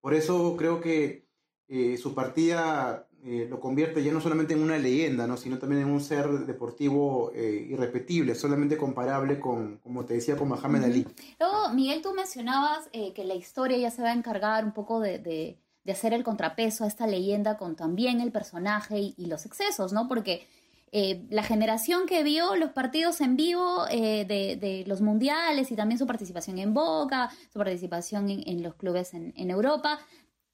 Por 0.00 0.14
eso 0.14 0.56
creo 0.56 0.80
que 0.80 1.28
eh, 1.68 1.96
su 1.96 2.14
partida 2.14 3.08
eh, 3.24 3.46
lo 3.48 3.60
convierte 3.60 4.02
ya 4.02 4.12
no 4.12 4.20
solamente 4.20 4.52
en 4.52 4.62
una 4.62 4.76
leyenda, 4.76 5.26
¿no? 5.26 5.36
sino 5.36 5.58
también 5.58 5.82
en 5.82 5.88
un 5.88 6.00
ser 6.00 6.28
deportivo 6.28 7.30
eh, 7.34 7.66
irrepetible, 7.70 8.34
solamente 8.34 8.76
comparable 8.76 9.38
con, 9.38 9.78
como 9.78 10.04
te 10.04 10.14
decía, 10.14 10.36
con 10.36 10.48
Mohamed 10.48 10.84
Ali. 10.84 11.06
Luego, 11.38 11.70
Miguel, 11.72 12.02
tú 12.02 12.12
mencionabas 12.14 12.88
que 12.90 13.24
la 13.24 13.34
historia 13.34 13.78
ya 13.78 13.90
se 13.90 14.02
va 14.02 14.10
a 14.10 14.14
encargar 14.14 14.64
un 14.64 14.72
poco 14.72 14.98
de, 15.00 15.20
de, 15.20 15.61
hacer 15.90 16.12
el 16.14 16.22
contrapeso 16.22 16.84
a 16.84 16.86
esta 16.86 17.06
leyenda 17.06 17.56
con 17.56 17.74
también 17.74 18.20
el 18.20 18.30
personaje 18.30 19.14
y, 19.16 19.26
los 19.26 19.46
excesos, 19.46 19.92
¿no? 19.92 20.06
Porque 20.06 20.46
eh, 20.92 21.26
la 21.30 21.42
generación 21.42 22.06
que 22.06 22.22
vio 22.22 22.54
los 22.54 22.70
partidos 22.70 23.20
en 23.20 23.36
vivo 23.36 23.86
eh, 23.90 24.24
de, 24.24 24.84
los 24.86 25.00
mundiales 25.00 25.72
y 25.72 25.76
también 25.76 25.98
su 25.98 26.06
participación 26.06 26.58
en 26.58 26.74
Boca, 26.74 27.30
su 27.52 27.58
participación 27.58 28.30
en, 28.30 28.62
los 28.62 28.74
clubes 28.74 29.12
en, 29.14 29.50
Europa, 29.50 29.98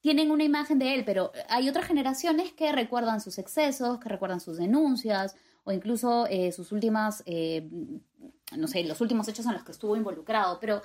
tienen 0.00 0.30
una 0.30 0.44
imagen 0.44 0.78
de 0.78 0.94
él, 0.94 1.04
pero 1.04 1.32
hay 1.49 1.68
otras 1.68 1.87
generaciones 1.87 2.52
que 2.52 2.73
recuerdan 2.73 3.20
sus 3.20 3.37
excesos, 3.38 3.99
que 3.99 4.08
recuerdan 4.08 4.40
sus 4.40 4.56
denuncias 4.56 5.37
o 5.64 5.73
incluso 5.73 6.26
eh, 6.30 6.52
sus 6.52 6.73
últimas, 6.73 7.23
no 8.56 8.68
sé, 8.68 8.85
los 8.85 9.00
últimos 9.02 9.28
hechos 9.28 9.44
en 9.44 9.52
los 9.52 9.64
que 9.64 9.73
estuvo 9.73 9.94
involucrado. 9.97 10.58
Pero, 10.61 10.80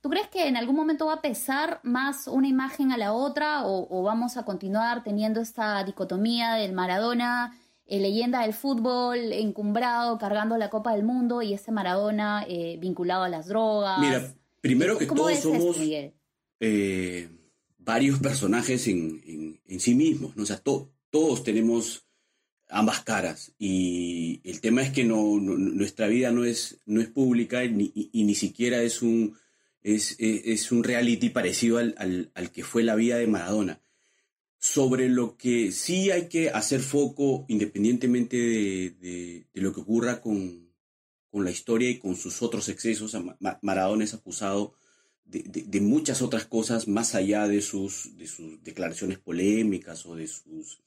¿tú 0.00 0.10
crees 0.10 0.28
que 0.28 0.46
en 0.48 0.56
algún 0.56 0.76
momento 0.76 1.06
va 1.06 1.14
a 1.14 1.22
pesar 1.22 1.80
más 1.82 2.26
una 2.26 2.48
imagen 2.48 2.92
a 2.92 2.96
la 2.96 3.12
otra 3.12 3.66
o 3.66 4.02
vamos 4.02 4.36
a 4.36 4.44
continuar 4.44 5.02
teniendo 5.04 5.40
esta 5.40 5.82
dicotomía 5.84 6.54
del 6.54 6.72
Maradona? 6.72 7.56
Eh, 7.90 7.98
leyenda 7.98 8.42
del 8.42 8.54
fútbol, 8.54 9.32
encumbrado, 9.32 10.16
cargando 10.16 10.56
la 10.56 10.70
Copa 10.70 10.92
del 10.92 11.02
Mundo 11.02 11.42
y 11.42 11.54
ese 11.54 11.72
Maradona 11.72 12.46
eh, 12.48 12.78
vinculado 12.80 13.24
a 13.24 13.28
las 13.28 13.48
drogas. 13.48 13.98
Mira, 13.98 14.32
primero 14.60 14.96
que 14.96 15.06
todos 15.06 15.36
somos 15.40 15.76
eh, 16.60 17.28
varios 17.78 18.20
personajes 18.20 18.86
en, 18.86 19.58
sí 19.80 19.96
mismos, 19.96 20.36
¿no? 20.36 20.44
o 20.44 20.46
sea, 20.46 20.62
todos 21.10 21.42
tenemos 21.42 22.06
ambas 22.68 23.00
caras 23.00 23.54
y 23.58 24.40
el 24.44 24.60
tema 24.60 24.82
es 24.82 24.92
que 24.92 25.02
no, 25.02 25.40
nuestra 25.40 26.06
vida 26.06 26.30
no 26.30 26.44
es, 26.44 26.78
no 26.86 27.00
es 27.00 27.08
pública 27.08 27.64
y 27.64 27.72
ni, 27.72 28.34
siquiera 28.36 28.82
es 28.82 29.02
un, 29.02 29.36
es, 29.82 30.16
es, 30.18 30.72
un 30.72 30.84
reality 30.84 31.30
parecido 31.30 31.78
al, 31.78 32.30
al 32.34 32.52
que 32.52 32.64
fue 32.64 32.82
la 32.82 32.94
vida 32.94 33.16
de 33.16 33.26
Maradona 33.26 33.80
sobre 34.60 35.08
lo 35.08 35.38
que 35.38 35.72
sí 35.72 36.10
hay 36.10 36.28
que 36.28 36.50
hacer 36.50 36.80
foco 36.80 37.46
independientemente 37.48 38.36
de, 38.36 39.46
lo 39.54 39.72
que 39.72 39.80
ocurra 39.80 40.20
con, 40.20 40.68
la 41.32 41.50
historia 41.50 41.88
y 41.88 41.98
con 41.98 42.14
sus 42.14 42.42
otros 42.42 42.68
excesos. 42.68 43.16
Maradona 43.62 44.04
es 44.04 44.12
acusado 44.12 44.74
de, 45.24 45.80
muchas 45.80 46.20
otras 46.20 46.44
cosas 46.44 46.88
más 46.88 47.14
allá 47.14 47.48
de 47.48 47.62
sus, 47.62 48.16
de 48.18 48.26
sus 48.26 48.62
declaraciones 48.62 49.18
polémicas 49.18 50.04
o 50.04 50.14
de, 50.14 50.26
sus, 50.26 50.80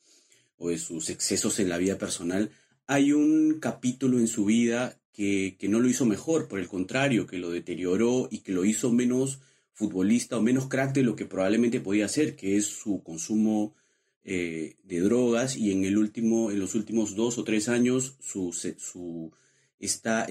o 0.57 0.69
de 0.69 0.77
sus 0.77 1.09
excesos 1.09 1.59
en 1.59 1.69
la 1.69 1.79
vida 1.79 1.97
personal. 1.97 2.51
Hay 2.85 3.11
un 3.11 3.59
capítulo 3.59 4.19
en 4.19 4.27
su 4.27 4.45
vida 4.45 5.01
que, 5.13 5.55
que 5.59 5.69
no 5.69 5.79
lo 5.79 5.87
hizo 5.87 6.05
mejor, 6.05 6.47
por 6.47 6.59
el 6.59 6.67
contrario, 6.67 7.27
que 7.27 7.37
lo 7.37 7.51
deterioró 7.51 8.27
y 8.31 8.39
que 8.39 8.51
lo 8.51 8.65
hizo 8.65 8.91
menos 8.91 9.39
futbolista 9.73 10.37
o 10.37 10.41
menos 10.41 10.67
crack 10.67 10.93
de 10.93 11.03
lo 11.03 11.15
que 11.15 11.25
probablemente 11.25 11.79
podía 11.79 12.07
ser, 12.07 12.35
que 12.35 12.57
es 12.57 12.65
su 12.65 13.01
consumo 13.03 13.75
eh, 14.23 14.75
de 14.83 14.99
drogas 15.01 15.57
y 15.57 15.71
en 15.71 15.83
el 15.83 15.97
último, 15.97 16.51
en 16.51 16.59
los 16.59 16.75
últimos 16.75 17.15
dos 17.15 17.37
o 17.37 17.43
tres 17.43 17.67
años, 17.69 18.15
su, 18.21 18.53
su 18.53 19.31
está 19.79 20.25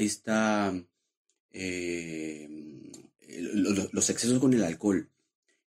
eh, 1.52 2.48
los, 3.92 4.10
excesos 4.10 4.38
con 4.38 4.54
el 4.54 4.64
alcohol. 4.64 5.10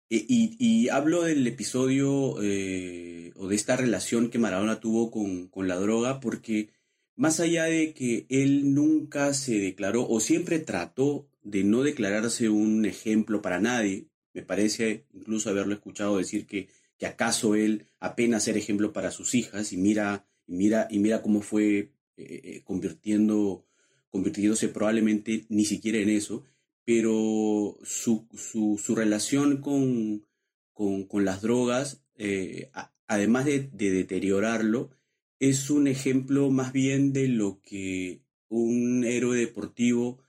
E, 0.09 0.25
y, 0.27 0.89
hablo 0.89 1.23
del 1.23 1.45
episodio 1.47 2.41
eh, 2.41 3.31
o 3.35 3.47
de 3.47 3.55
esta 3.55 3.77
relación 3.77 4.29
que 4.29 4.39
Maradona 4.39 4.79
tuvo 4.79 5.11
con, 5.11 5.47
con 5.47 5.67
la 5.67 5.75
droga 5.75 6.19
porque 6.19 6.71
más 7.19 7.41
allá 7.41 7.65
de 7.65 7.93
que 7.93 8.25
él 8.29 8.73
nunca 8.73 9.33
se 9.33 9.59
declaró 9.59 10.07
o 10.07 10.21
siempre 10.21 10.57
trató 10.59 11.27
de 11.43 11.65
no 11.65 11.83
declararse 11.83 12.47
un 12.47 12.85
ejemplo 12.85 13.41
para 13.41 13.59
nadie. 13.59 14.07
Me 14.33 14.41
parece 14.41 15.05
incluso 15.13 15.49
haberlo 15.49 15.73
escuchado 15.73 16.17
decir 16.17 16.47
que, 16.47 16.69
que 16.97 17.05
acaso 17.05 17.55
él 17.55 17.87
apenas 17.99 18.47
era 18.47 18.57
ejemplo 18.57 18.93
para 18.93 19.11
sus 19.11 19.35
hijas 19.35 19.73
y 19.73 19.77
mira, 19.77 20.29
y 20.47 20.53
mira, 20.53 20.87
y 20.89 20.99
mira 20.99 21.21
cómo 21.21 21.41
fue 21.41 21.77
eh, 21.79 21.91
eh, 22.15 22.61
convirtiendo, 22.63 23.65
convirtiéndose 24.09 24.69
probablemente 24.69 25.45
ni 25.49 25.65
siquiera 25.65 25.97
en 25.97 26.11
eso, 26.11 26.45
pero 26.85 27.77
su, 27.83 28.29
su, 28.33 28.95
relación 28.95 29.57
con, 29.57 30.25
con, 30.73 31.25
las 31.25 31.41
drogas, 31.41 32.01
eh, 32.15 32.71
además 33.07 33.43
de, 33.43 33.69
de 33.73 33.91
deteriorarlo, 33.91 34.91
es 35.39 35.69
un 35.69 35.87
ejemplo 35.87 36.51
más 36.51 36.73
bien 36.73 37.13
de 37.13 37.27
lo 37.27 37.61
que 37.61 38.21
un 38.49 39.03
héroe 39.05 39.37
deportivo 39.37 40.19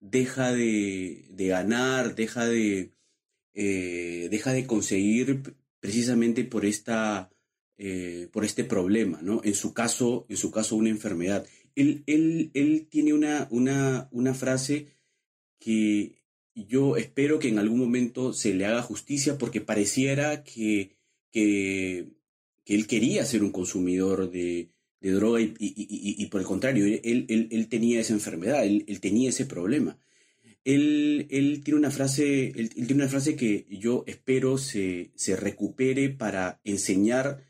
deja 0.00 0.52
de, 0.52 1.26
ganar, 1.36 2.14
deja 2.14 2.46
de, 2.46 2.92
eh, 3.54 4.28
deja 4.30 4.52
de 4.52 4.66
conseguir 4.66 5.42
precisamente 5.80 6.44
por, 6.44 6.64
esta, 6.64 7.30
eh, 7.78 8.28
por 8.32 8.44
este 8.44 8.64
problema, 8.64 9.20
¿no? 9.22 9.40
En 9.44 9.54
su 9.54 9.72
caso, 9.72 10.26
en 10.28 10.36
su 10.36 10.50
caso 10.50 10.76
una 10.76 10.90
enfermedad. 10.90 11.46
Él, 11.74 12.02
él, 12.06 12.50
él 12.54 12.86
tiene 12.90 13.12
una, 13.12 13.48
una, 13.50 14.08
una 14.10 14.34
frase 14.34 14.88
que 15.58 16.18
yo 16.54 16.96
espero 16.96 17.38
que 17.38 17.48
en 17.48 17.58
algún 17.58 17.78
momento 17.78 18.32
se 18.32 18.54
le 18.54 18.66
haga 18.66 18.82
justicia 18.82 19.38
porque 19.38 19.60
pareciera 19.60 20.42
que, 20.42 20.96
que, 21.30 22.17
que 22.68 22.74
él 22.74 22.86
quería 22.86 23.24
ser 23.24 23.42
un 23.42 23.50
consumidor 23.50 24.30
de, 24.30 24.68
de 25.00 25.10
droga 25.12 25.40
y, 25.40 25.54
y, 25.58 26.22
y, 26.22 26.26
por 26.26 26.42
el 26.42 26.46
contrario, 26.46 26.84
él, 26.84 27.24
él, 27.26 27.48
él, 27.50 27.68
tenía 27.68 27.98
esa 27.98 28.12
enfermedad, 28.12 28.62
él, 28.62 28.84
él 28.86 29.00
tenía 29.00 29.30
ese 29.30 29.46
problema. 29.46 29.98
Él, 30.64 31.26
él, 31.30 31.62
tiene 31.64 31.78
una 31.78 31.90
frase, 31.90 32.48
él, 32.48 32.68
tiene 32.68 32.92
una 32.92 33.08
frase 33.08 33.36
que 33.36 33.64
yo 33.70 34.04
espero 34.06 34.58
se, 34.58 35.12
se, 35.14 35.34
recupere 35.34 36.10
para 36.10 36.60
enseñar 36.62 37.42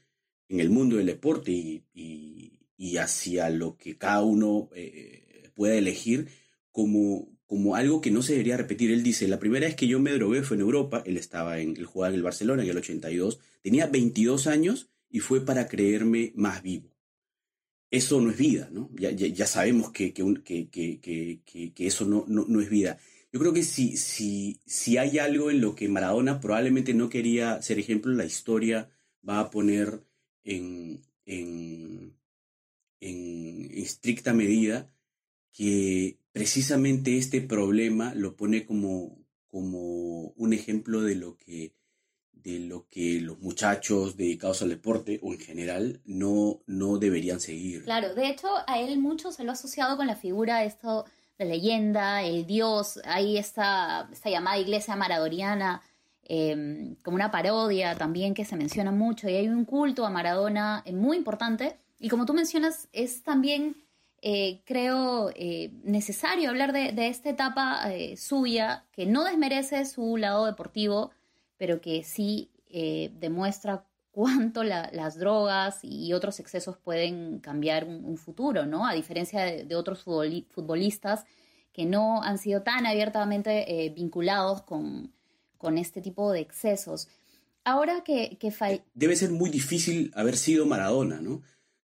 en 0.48 0.60
el 0.60 0.70
mundo 0.70 0.98
del 0.98 1.06
deporte 1.06 1.50
y, 1.50 2.52
hacia 2.96 3.50
lo 3.50 3.76
que 3.76 3.98
cada 3.98 4.22
uno 4.22 4.70
eh, 4.72 5.50
pueda 5.56 5.74
elegir 5.74 6.28
como, 6.70 7.28
como 7.44 7.74
algo 7.74 8.00
que 8.00 8.12
no 8.12 8.22
se 8.22 8.34
debería 8.34 8.56
repetir. 8.56 8.92
Él 8.92 9.02
dice, 9.02 9.26
la 9.26 9.40
primera 9.40 9.66
vez 9.66 9.74
que 9.74 9.88
yo 9.88 9.98
me 9.98 10.12
drogué 10.12 10.42
fue 10.42 10.56
en 10.56 10.60
Europa, 10.60 11.02
él 11.04 11.16
estaba 11.16 11.58
en, 11.58 11.76
él 11.76 11.86
jugaba 11.86 12.10
en 12.10 12.18
el 12.18 12.22
Barcelona 12.22 12.62
en 12.62 12.70
el 12.70 12.76
82, 12.76 13.40
tenía 13.62 13.88
22 13.88 14.46
años 14.46 14.90
y 15.10 15.20
fue 15.20 15.44
para 15.44 15.68
creerme 15.68 16.32
más 16.36 16.62
vivo 16.62 16.98
eso 17.90 18.20
no 18.20 18.30
es 18.30 18.36
vida, 18.36 18.68
¿no? 18.72 18.90
Ya, 18.94 19.10
ya, 19.10 19.46
sabemos 19.46 19.92
que, 19.92 20.12
que, 20.12 20.68
que, 20.70 21.40
que 21.74 21.86
eso 21.86 22.04
no, 22.04 22.24
no, 22.28 22.60
es 22.60 22.68
vida. 22.68 22.98
Yo 23.32 23.40
creo 23.40 23.52
que 23.52 23.62
si, 23.62 23.96
si, 23.96 24.60
si 24.66 24.98
hay 24.98 25.18
algo 25.18 25.50
en 25.50 25.60
lo 25.60 25.74
que 25.74 25.88
Maradona 25.88 26.40
probablemente 26.40 26.94
no 26.94 27.08
quería 27.08 27.62
ser 27.62 27.78
ejemplo, 27.78 28.12
la 28.12 28.24
historia 28.26 28.90
va 29.26 29.40
a 29.40 29.50
poner 29.50 30.02
en, 30.44 31.02
en, 31.24 32.14
en 33.00 33.70
estricta 33.74 34.34
medida 34.34 34.92
que 35.52 36.18
precisamente 36.32 37.16
este 37.16 37.40
problema 37.40 38.14
lo 38.14 38.36
pone 38.36 38.66
como, 38.66 39.18
como 39.48 40.28
un 40.36 40.52
ejemplo 40.52 41.02
de 41.02 41.16
lo 41.16 41.36
que 41.36 41.72
de 42.42 42.60
lo 42.60 42.86
que 42.88 43.20
los 43.20 43.40
muchachos 43.40 44.16
dedicados 44.16 44.62
al 44.62 44.70
deporte 44.70 45.18
o 45.22 45.32
en 45.32 45.40
general 45.40 46.00
no, 46.04 46.60
no 46.66 46.98
deberían 46.98 47.40
seguir. 47.40 47.84
Claro, 47.84 48.14
de 48.14 48.28
hecho 48.28 48.48
a 48.66 48.78
él 48.80 48.98
mucho 48.98 49.32
se 49.32 49.44
lo 49.44 49.50
ha 49.50 49.54
asociado 49.54 49.96
con 49.96 50.06
la 50.06 50.16
figura 50.16 50.58
de 50.58 50.66
esto 50.66 51.04
de 51.38 51.44
leyenda, 51.44 52.22
el 52.22 52.46
dios, 52.46 53.00
ahí 53.04 53.38
esta 53.38 54.10
llamada 54.24 54.58
iglesia 54.58 54.96
maradoriana, 54.96 55.82
em, 56.24 56.96
como 56.96 57.14
una 57.14 57.30
parodia 57.30 57.94
también 57.96 58.34
que 58.34 58.44
se 58.44 58.56
menciona 58.56 58.90
mucho 58.90 59.28
y 59.28 59.36
hay 59.36 59.48
un 59.48 59.64
culto 59.64 60.04
a 60.04 60.10
Maradona 60.10 60.82
eh, 60.84 60.92
muy 60.92 61.16
importante 61.16 61.76
y 62.00 62.08
como 62.08 62.26
tú 62.26 62.34
mencionas 62.34 62.88
es 62.92 63.22
también 63.22 63.76
eh, 64.20 64.62
creo 64.64 65.30
necesario 65.84 66.50
hablar 66.50 66.72
de, 66.72 67.06
esta 67.06 67.30
etapa 67.30 67.84
suya, 68.16 68.84
que 68.90 69.06
no 69.06 69.22
desmerece 69.22 69.84
su 69.84 70.16
lado 70.16 70.46
deportivo, 70.46 71.12
pero 71.58 71.80
que 71.80 72.02
sí 72.04 72.50
demuestra 73.20 73.84
cuánto 74.18 74.64
las 74.64 75.16
drogas 75.16 75.78
y 75.82 76.12
otros 76.12 76.40
excesos 76.40 76.76
pueden 76.76 77.38
cambiar 77.38 77.84
un, 77.84 78.18
futuro, 78.18 78.66
¿no? 78.66 78.84
A 78.84 78.92
diferencia 78.92 79.44
de, 79.44 79.76
otros 79.76 80.02
futbolistas 80.02 81.24
que 81.72 81.86
no 81.86 82.20
han 82.24 82.38
sido 82.38 82.62
tan 82.62 82.84
abiertamente 82.84 83.84
eh, 83.86 83.90
vinculados 83.90 84.62
con, 84.62 85.12
con, 85.56 85.78
este 85.78 86.00
tipo 86.00 86.32
de 86.32 86.40
excesos. 86.40 87.06
Ahora 87.62 88.02
que, 88.02 88.36
que 88.40 88.52
Debe 88.94 89.14
ser 89.14 89.30
muy 89.30 89.50
difícil 89.50 90.10
haber 90.16 90.36
sido 90.36 90.66
Maradona, 90.66 91.20
¿no? 91.20 91.42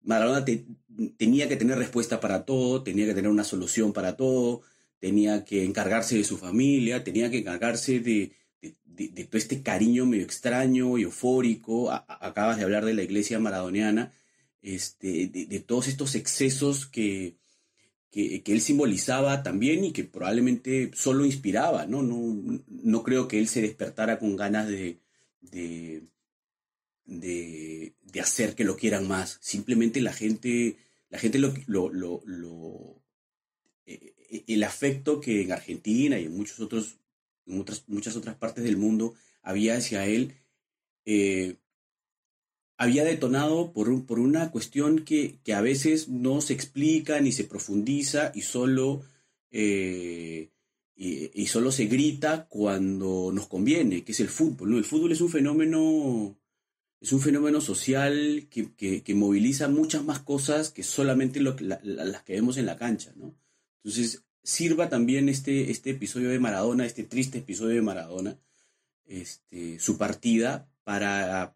Maradona 0.02 0.44
tenía 1.16 1.48
que 1.48 1.56
tener 1.56 1.78
respuesta 1.78 2.20
para 2.20 2.44
todo, 2.44 2.82
tenía 2.82 3.06
que 3.06 3.14
tener 3.14 3.30
una 3.30 3.44
solución 3.44 3.94
para 3.94 4.18
todo, 4.18 4.60
tenía 4.98 5.46
que 5.46 5.64
encargarse 5.64 6.18
de 6.18 6.24
su 6.24 6.36
familia, 6.36 7.04
tenía 7.04 7.30
que 7.30 7.38
encargarse 7.38 8.00
de, 8.00 8.32
de, 9.06 9.24
todo 9.24 9.38
este 9.38 9.62
cariño 9.62 10.06
medio 10.06 10.24
extraño 10.24 10.98
y 10.98 11.02
eufórico, 11.02 11.90
acabas 11.90 12.56
de 12.56 12.64
hablar 12.64 12.84
de 12.84 12.94
la 12.94 13.02
iglesia 13.02 13.38
maradoniana, 13.38 14.12
este, 14.60 15.28
de, 15.28 15.60
todos 15.60 15.86
estos 15.86 16.16
excesos 16.16 16.86
que, 16.86 17.36
que, 18.10 18.42
él 18.44 18.60
simbolizaba 18.60 19.42
también 19.42 19.84
y 19.84 19.92
que 19.92 20.04
probablemente 20.04 20.90
solo 20.94 21.24
inspiraba, 21.24 21.86
¿no? 21.86 22.02
No, 22.02 22.60
no 22.68 23.02
creo 23.04 23.28
que 23.28 23.38
él 23.38 23.46
se 23.46 23.62
despertara 23.62 24.18
con 24.18 24.34
ganas 24.36 24.66
de, 24.66 24.98
de, 25.40 26.02
de, 27.04 28.20
hacer 28.20 28.56
que 28.56 28.64
lo 28.64 28.76
quieran 28.76 29.06
más. 29.06 29.38
Simplemente 29.40 30.00
la 30.00 30.12
gente, 30.12 30.76
la 31.08 31.18
gente 31.18 31.38
lo, 31.38 31.54
lo, 31.66 32.22
lo, 32.24 33.00
eh, 33.86 34.44
el 34.48 34.64
afecto 34.64 35.20
que 35.20 35.42
en 35.42 35.52
Argentina 35.52 36.18
y 36.18 36.24
en 36.24 36.36
muchos 36.36 36.58
otros 36.58 36.98
en 37.48 37.64
muchas 37.86 38.16
otras 38.16 38.36
partes 38.36 38.64
del 38.64 38.76
mundo 38.76 39.14
había 39.42 39.76
hacia 39.76 40.06
él, 40.06 40.34
eh, 41.04 41.56
había 42.76 43.04
detonado 43.04 43.72
por, 43.72 44.06
por 44.06 44.20
una 44.20 44.50
cuestión 44.50 45.04
que, 45.04 45.40
a 45.52 45.60
veces 45.60 46.08
no 46.08 46.40
se 46.40 46.52
explica 46.52 47.20
ni 47.20 47.32
se 47.32 47.44
profundiza 47.44 48.30
y 48.34 48.42
solo, 48.42 49.02
eh, 49.50 50.50
y, 50.94 51.46
solo 51.46 51.72
se 51.72 51.86
grita 51.86 52.46
cuando 52.48 53.30
nos 53.32 53.48
conviene, 53.48 54.04
que 54.04 54.12
es 54.12 54.20
el 54.20 54.28
fútbol. 54.28 54.70
¿no? 54.70 54.78
El 54.78 54.84
fútbol 54.84 55.10
es 55.10 55.20
un 55.20 55.28
fenómeno, 55.28 56.38
es 57.00 57.12
un 57.12 57.20
fenómeno 57.20 57.60
social 57.60 58.48
que, 58.48 59.14
moviliza 59.14 59.68
muchas 59.68 60.04
más 60.04 60.20
cosas 60.20 60.70
que 60.70 60.84
solamente 60.84 61.40
las 61.40 62.22
que 62.22 62.34
vemos 62.34 62.58
en 62.58 62.66
la 62.66 62.76
cancha. 62.76 63.12
¿no? 63.16 63.34
Entonces, 63.82 64.24
sirva 64.48 64.88
también 64.88 65.28
este, 65.28 65.70
este 65.70 65.90
episodio 65.90 66.30
de 66.30 66.38
Maradona, 66.38 66.86
este 66.86 67.04
triste 67.04 67.36
episodio 67.36 67.74
de 67.74 67.82
Maradona, 67.82 68.38
este, 69.06 69.78
su 69.78 69.98
partida, 69.98 70.66
para, 70.84 71.54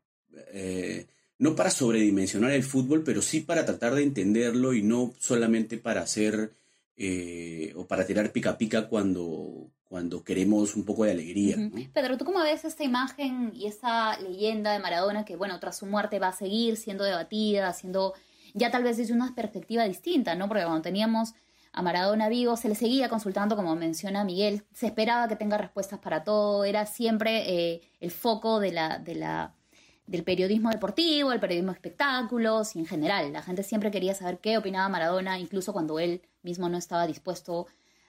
eh, 0.52 1.06
no 1.38 1.56
para 1.56 1.70
sobredimensionar 1.70 2.50
el 2.50 2.62
fútbol, 2.62 3.02
pero 3.02 3.22
sí 3.22 3.40
para 3.40 3.64
tratar 3.64 3.94
de 3.94 4.02
entenderlo 4.02 4.74
y 4.74 4.82
no 4.82 5.14
solamente 5.18 5.78
para 5.78 6.02
hacer 6.02 6.52
eh, 6.98 7.72
o 7.76 7.86
para 7.86 8.04
tirar 8.04 8.30
pica 8.30 8.58
pica 8.58 8.88
cuando, 8.88 9.70
cuando 9.84 10.22
queremos 10.22 10.76
un 10.76 10.84
poco 10.84 11.04
de 11.04 11.12
alegría. 11.12 11.56
Pedro, 11.94 12.18
¿tú 12.18 12.26
cómo 12.26 12.40
ves 12.40 12.66
esta 12.66 12.84
imagen 12.84 13.52
y 13.54 13.68
esta 13.68 14.20
leyenda 14.20 14.70
de 14.74 14.80
Maradona 14.80 15.24
que, 15.24 15.36
bueno, 15.36 15.58
tras 15.60 15.78
su 15.78 15.86
muerte 15.86 16.18
va 16.18 16.28
a 16.28 16.36
seguir 16.36 16.76
siendo 16.76 17.04
debatida, 17.04 17.72
siendo 17.72 18.12
ya 18.52 18.70
tal 18.70 18.84
vez 18.84 18.98
desde 18.98 19.14
una 19.14 19.34
perspectiva 19.34 19.84
distinta, 19.84 20.34
¿no? 20.34 20.46
Porque 20.46 20.64
cuando 20.64 20.82
teníamos 20.82 21.32
a 21.72 21.82
Maradona 21.82 22.28
vivo, 22.28 22.56
se 22.56 22.68
le 22.68 22.74
seguía 22.74 23.08
consultando, 23.08 23.56
como 23.56 23.74
menciona 23.76 24.24
Miguel, 24.24 24.64
se 24.74 24.86
esperaba 24.86 25.28
que 25.28 25.36
tenga 25.36 25.56
respuestas 25.56 25.98
para 26.00 26.22
todo, 26.22 26.64
era 26.64 26.84
siempre 26.86 27.48
eh, 27.48 27.80
el 28.00 28.10
foco 28.10 28.60
del 28.60 30.24
periodismo 30.24 30.70
deportivo, 30.70 31.32
el 31.32 31.40
periodismo 31.40 31.72
de 31.72 31.76
espectáculos 31.76 32.76
y 32.76 32.80
en 32.80 32.86
general. 32.86 33.32
La 33.32 33.42
gente 33.42 33.62
siempre 33.62 33.90
quería 33.90 34.14
saber 34.14 34.38
qué 34.38 34.58
opinaba 34.58 34.88
Maradona, 34.88 35.38
incluso 35.38 35.72
cuando 35.72 35.98
él 35.98 36.20
mismo 36.42 36.68
no 36.68 36.76
estaba 36.76 37.06
dispuesto 37.06 37.66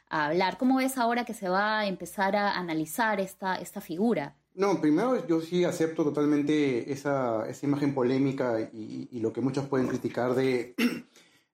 a 0.10 0.26
hablar. 0.26 0.58
¿Cómo 0.58 0.78
ves 0.78 0.97
ahora 0.97 1.23
que 1.23 1.34
se 1.34 1.47
va 1.47 1.80
a 1.80 1.88
empezar 1.88 2.36
a 2.36 2.58
analizar 2.58 3.21
esta, 3.21 3.56
esta 3.56 3.80
figura? 3.80 4.36
No, 4.56 4.80
primero 4.80 5.26
yo 5.26 5.41
sí 5.41 5.63
acepto 5.63 6.04
totalmente 6.04 6.91
esa, 6.91 7.49
esa 7.49 7.65
imagen 7.65 7.93
polémica 7.93 8.60
y, 8.71 9.19
lo 9.19 9.34
que 9.34 9.41
muchos 9.41 9.65
pueden 9.65 9.88
criticar 9.88 10.36
de 10.36 10.76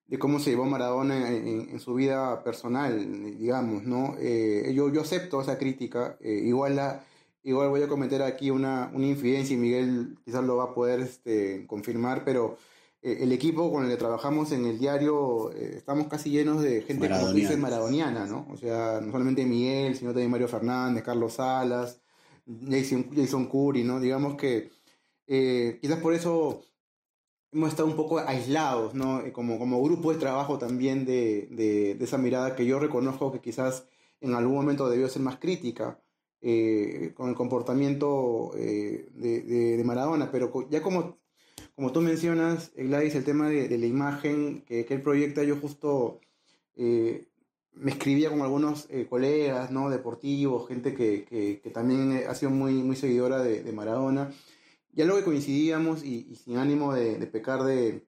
de 0.10 0.18
cómo 0.18 0.40
se 0.40 0.50
llevó 0.50 0.66
Maradona 0.66 1.32
en, 1.32 1.80
su 1.80 1.94
vida 1.94 2.44
personal, 2.44 3.38
digamos, 3.38 3.84
¿no? 3.84 4.16
Eh, 4.20 4.74
yo, 4.76 4.92
yo 4.92 5.02
acepto 5.02 5.40
esa 5.40 5.60
crítica, 5.60 6.18
eh, 6.20 6.42
igual, 6.46 6.78
la, 6.78 7.04
igual 7.44 7.70
voy 7.70 7.84
a 7.84 7.88
cometer 7.88 8.24
aquí 8.24 8.50
una, 8.50 8.90
una 8.94 9.06
infidencia 9.06 9.54
y 9.56 9.60
Miguel 9.60 10.18
quizás 10.26 10.44
lo 10.44 10.58
va 10.58 10.64
a 10.66 10.74
poder 10.74 11.02
este, 11.02 11.68
confirmar, 11.68 12.24
pero 12.26 12.58
eh, 13.04 13.20
el 13.22 13.32
equipo 13.32 13.72
con 13.72 13.84
el 13.86 13.92
que 13.92 13.98
trabajamos 13.98 14.52
en 14.52 14.66
el 14.66 14.80
diario, 14.80 15.52
estamos 15.52 16.08
casi 16.08 16.32
llenos 16.32 16.64
de 16.64 16.82
gente 16.82 17.08
como 17.08 17.32
dice 17.32 17.56
maradoniana, 17.56 18.26
¿no? 18.26 18.48
O 18.52 18.58
sea, 18.58 19.02
no 19.02 19.12
solamente 19.12 19.46
Miguel, 19.46 19.96
sino 19.96 20.10
también 20.10 20.32
Mario 20.32 20.48
Fernández, 20.48 21.04
Carlos 21.04 21.34
Salas, 21.34 22.02
Jason, 22.68 23.12
Jason 23.16 23.46
Curry, 23.46 23.84
¿no? 23.84 24.00
Digamos 24.00 24.36
que 24.38 24.72
quizás 25.28 26.00
por 26.00 26.16
eso 26.16 26.64
hemos 27.52 27.70
estado 27.70 27.88
un 27.88 27.96
poco 27.96 28.20
aislados, 28.20 28.94
¿no? 28.94 29.22
Eh, 29.22 29.32
como, 29.32 29.58
como 29.58 29.82
grupo 29.84 30.12
de 30.14 30.20
trabajo 30.20 30.58
también 30.58 31.06
de, 31.06 31.48
de, 31.52 32.04
esa 32.04 32.18
mirada 32.18 32.56
que 32.56 32.66
yo 32.66 32.80
reconozco 32.80 33.32
que 33.32 33.40
quizás 33.40 33.88
en 34.22 34.34
algún 34.34 34.56
momento 34.56 34.90
debió 34.90 35.08
ser 35.08 35.22
más 35.22 35.38
crítica 35.38 36.00
eh, 36.42 37.14
con 37.16 37.30
el 37.30 37.36
comportamiento 37.36 38.52
eh, 38.56 39.10
de, 39.14 39.42
de, 39.78 39.84
Maradona, 39.84 40.32
pero 40.32 40.52
ya 40.70 40.82
como, 40.82 41.18
como 41.76 41.92
tú 41.92 42.02
mencionas, 42.02 42.72
Gladys, 42.76 43.16
el 43.16 43.24
tema 43.26 43.50
de, 43.50 43.78
la 43.78 43.86
imagen 43.86 44.64
que, 44.66 44.86
que, 44.86 44.94
él 44.94 45.02
proyecta, 45.02 45.44
yo 45.44 45.58
justo 45.58 46.20
me 46.76 47.92
escribía 47.92 48.30
con 48.30 48.42
algunos 48.42 48.88
colegas, 49.10 49.72
¿no? 49.72 49.90
Deportivos, 49.90 50.68
gente 50.68 50.94
que, 50.94 51.26
que, 51.26 51.60
que, 51.62 51.70
también 51.72 52.24
ha 52.28 52.36
sido 52.36 52.52
muy, 52.52 52.74
muy 52.74 52.96
seguidora 52.96 53.40
de, 53.44 53.72
Maradona 53.74 54.32
ya 54.92 55.06
luego 55.06 55.20
que 55.20 55.26
coincidíamos 55.26 56.04
y, 56.04 56.36
sin 56.36 56.58
ánimo 56.58 56.94
de, 56.94 57.16
pecar 57.28 57.64
de, 57.64 58.06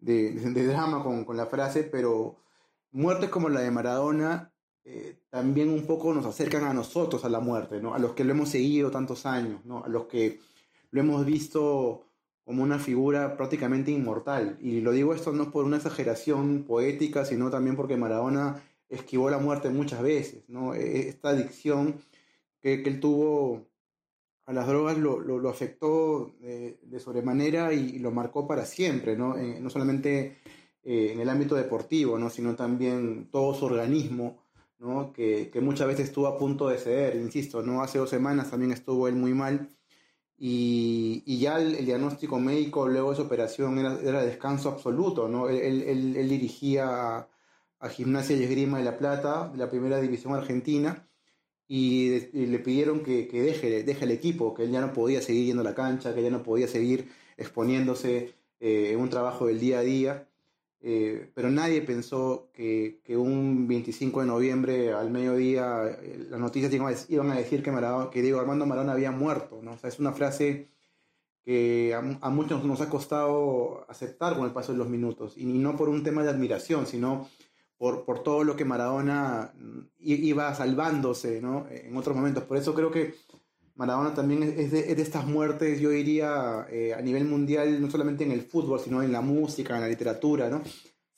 drama 0.00 1.02
con, 1.02 1.36
la 1.36 1.46
frase, 1.46 1.84
pero 1.84 2.36
muertes 2.90 3.30
como 3.30 3.48
la 3.48 3.60
de 3.60 3.70
Maradona 3.70 4.52
eh, 4.84 5.16
también 5.30 5.70
un 5.70 5.86
poco 5.86 6.12
nos 6.12 6.26
acercan 6.26 6.64
a 6.64 6.74
nosotros 6.74 7.24
a 7.24 7.28
la 7.28 7.40
muerte, 7.40 7.80
¿no? 7.80 7.94
A 7.94 7.98
los 7.98 8.12
que 8.12 8.24
lo 8.24 8.32
hemos 8.32 8.48
seguido 8.48 8.90
tantos 8.90 9.26
años, 9.26 9.64
¿no? 9.64 9.84
A 9.84 9.88
los 9.88 10.06
que 10.06 10.40
lo 10.90 11.00
hemos 11.00 11.24
visto 11.24 12.04
como 12.44 12.64
una 12.64 12.78
figura 12.78 13.36
prácticamente 13.36 13.92
inmortal. 13.92 14.58
Y 14.60 14.80
lo 14.80 14.90
digo 14.92 15.14
esto 15.14 15.32
no 15.32 15.50
por 15.52 15.64
una 15.64 15.76
exageración 15.76 16.64
poética, 16.64 17.24
sino 17.24 17.50
también 17.50 17.76
porque 17.76 17.96
Maradona 17.96 18.60
esquivó 18.88 19.30
la 19.30 19.38
muerte 19.38 19.70
muchas 19.70 20.02
veces, 20.02 20.48
¿no? 20.48 20.74
E, 20.74 21.08
esta 21.08 21.30
adicción 21.30 22.00
que 22.60 22.74
él 22.74 23.00
tuvo 23.00 23.66
a 24.46 24.52
las 24.52 24.66
drogas 24.66 24.98
lo, 24.98 25.20
lo, 25.20 25.48
afectó 25.48 26.34
de, 26.40 27.00
sobremanera 27.00 27.72
y, 27.72 27.98
lo 27.98 28.10
marcó 28.10 28.46
para 28.46 28.66
siempre, 28.66 29.16
¿no? 29.16 29.36
Eh, 29.36 29.60
no 29.60 29.70
solamente 29.70 30.38
eh, 30.84 31.12
en 31.12 31.20
el 31.20 31.28
ámbito 31.28 31.54
deportivo, 31.54 32.18
¿no? 32.18 32.28
sino 32.28 32.56
también 32.56 33.28
todo 33.30 33.54
su 33.54 33.66
organismo, 33.66 34.42
¿no? 34.80 35.12
que, 35.12 35.48
que, 35.52 35.60
muchas 35.60 35.86
veces 35.86 36.08
estuvo 36.08 36.26
a 36.26 36.36
punto 36.36 36.68
de 36.68 36.78
ceder, 36.78 37.14
insisto, 37.14 37.62
¿no? 37.62 37.82
hace 37.82 37.98
dos 37.98 38.10
semanas 38.10 38.50
también 38.50 38.72
estuvo 38.72 39.06
él 39.06 39.14
muy 39.14 39.32
mal 39.32 39.68
y, 40.36 41.22
y 41.24 41.38
ya 41.38 41.60
el, 41.60 41.86
diagnóstico 41.86 42.40
médico 42.40 42.88
luego 42.88 43.10
de 43.10 43.16
su 43.16 43.22
operación 43.22 43.78
era, 43.78 43.96
era 44.02 44.24
descanso 44.24 44.70
absoluto, 44.70 45.28
¿no? 45.28 45.48
él, 45.48 45.60
él, 45.60 46.16
él 46.16 46.28
dirigía 46.28 47.18
a, 47.18 47.28
a 47.78 47.88
Gimnasia 47.88 48.36
y 48.36 48.42
Esgrima 48.42 48.78
de 48.78 48.84
La 48.84 48.98
Plata, 48.98 49.50
de 49.50 49.58
la 49.58 49.70
primera 49.70 50.00
división 50.00 50.34
argentina, 50.34 51.06
y, 51.68 52.20
le 52.32 52.58
pidieron 52.58 53.02
que, 53.02 53.28
que, 53.28 53.42
deje, 53.42 53.82
deje 53.82 54.04
el 54.04 54.10
equipo, 54.10 54.54
que 54.54 54.64
él 54.64 54.70
ya 54.70 54.80
no 54.80 54.92
podía 54.92 55.22
seguir 55.22 55.46
yendo 55.46 55.62
a 55.62 55.64
la 55.64 55.74
cancha, 55.74 56.14
que 56.14 56.22
ya 56.22 56.30
no 56.30 56.42
podía 56.42 56.68
seguir 56.68 57.10
exponiéndose 57.36 58.34
eh, 58.60 58.92
en 58.92 59.00
un 59.00 59.08
trabajo 59.10 59.46
del 59.46 59.58
día 59.60 59.78
a 59.78 59.82
día. 59.82 60.28
Eh, 60.84 61.30
pero 61.34 61.50
nadie 61.50 61.80
pensó 61.82 62.50
que, 62.52 63.00
que, 63.04 63.16
un 63.16 63.68
25 63.68 64.20
de 64.20 64.26
noviembre 64.26 64.92
al 64.92 65.10
mediodía 65.10 65.84
eh, 66.02 66.26
las 66.28 66.40
noticias 66.40 66.72
iban 67.08 67.30
a 67.30 67.36
decir 67.36 67.62
que, 67.62 67.72
que 68.10 68.22
Diego 68.22 68.40
Armando 68.40 68.66
Marón 68.66 68.90
había 68.90 69.12
muerto. 69.12 69.60
¿no? 69.62 69.72
O 69.72 69.78
sea, 69.78 69.88
es 69.88 70.00
una 70.00 70.12
frase 70.12 70.68
que 71.44 71.94
a, 71.94 71.98
a, 71.98 72.30
muchos 72.30 72.64
nos 72.64 72.80
ha 72.80 72.88
costado 72.88 73.84
aceptar 73.88 74.36
con 74.36 74.44
el 74.44 74.52
paso 74.52 74.72
de 74.72 74.78
los 74.78 74.88
minutos, 74.88 75.36
y 75.36 75.44
no 75.44 75.76
por 75.76 75.88
un 75.88 76.04
tema 76.04 76.22
de 76.22 76.30
admiración, 76.30 76.86
sino 76.86 77.28
por, 77.82 78.04
por 78.04 78.22
todo 78.22 78.44
lo 78.44 78.54
que 78.54 78.64
Maradona 78.64 79.52
mm, 79.58 79.80
iba 79.98 80.54
salvándose 80.54 81.40
¿no? 81.40 81.66
en 81.68 81.96
otros 81.96 82.14
momentos. 82.14 82.44
Por 82.44 82.56
eso 82.56 82.76
creo 82.76 82.92
que 82.92 83.16
Maradona 83.74 84.14
también 84.14 84.44
es 84.44 84.70
de, 84.70 84.92
es 84.92 84.96
de 84.96 85.02
estas 85.02 85.26
muertes, 85.26 85.80
yo 85.80 85.90
diría, 85.90 86.64
eh, 86.70 86.94
a 86.94 87.02
nivel 87.02 87.24
mundial, 87.24 87.82
no 87.82 87.90
solamente 87.90 88.22
en 88.22 88.30
el 88.30 88.42
fútbol, 88.42 88.78
sino 88.78 89.02
en 89.02 89.10
la 89.10 89.20
música, 89.20 89.74
en 89.74 89.80
la 89.80 89.88
literatura, 89.88 90.48
¿no? 90.48 90.62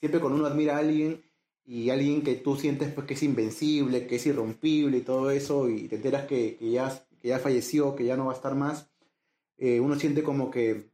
siempre 0.00 0.20
cuando 0.20 0.38
uno 0.38 0.46
admira 0.46 0.77
a 0.77 0.79
alguien 0.79 1.22
y 1.66 1.90
alguien 1.90 2.22
que 2.22 2.35
tú 2.37 2.57
sientes 2.57 2.90
pues 2.94 3.07
que 3.07 3.12
es 3.12 3.22
invencible, 3.22 4.07
que 4.07 4.16
es 4.16 4.24
irrompible 4.24 4.96
y 4.96 5.03
todo 5.03 5.31
eso, 5.31 5.68
y 5.68 5.87
te 5.88 5.96
enteras 5.96 6.24
que, 6.24 6.57
que 6.57 6.70
ya, 6.70 7.07
que 7.20 7.29
ya 7.29 7.40
falleció, 7.40 7.94
que 7.94 8.07
ya 8.07 8.16
no 8.16 8.24
va 8.24 8.33
a 8.33 8.37
estar 8.37 8.55
más, 8.55 8.88
eh, 9.59 9.81
uno 9.81 9.96
siente 9.96 10.22
como 10.22 10.50
que, 10.50 10.88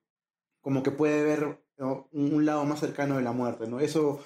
como 0.62 0.82
que 0.82 0.90
puede 0.90 1.22
ver 1.22 1.60
un, 2.12 2.44
lado 2.44 2.64
más 2.64 2.80
cercano 2.80 3.18
de 3.18 3.22
la 3.22 3.30
muerte, 3.30 3.68
¿no? 3.68 3.78
Eso 3.78 4.20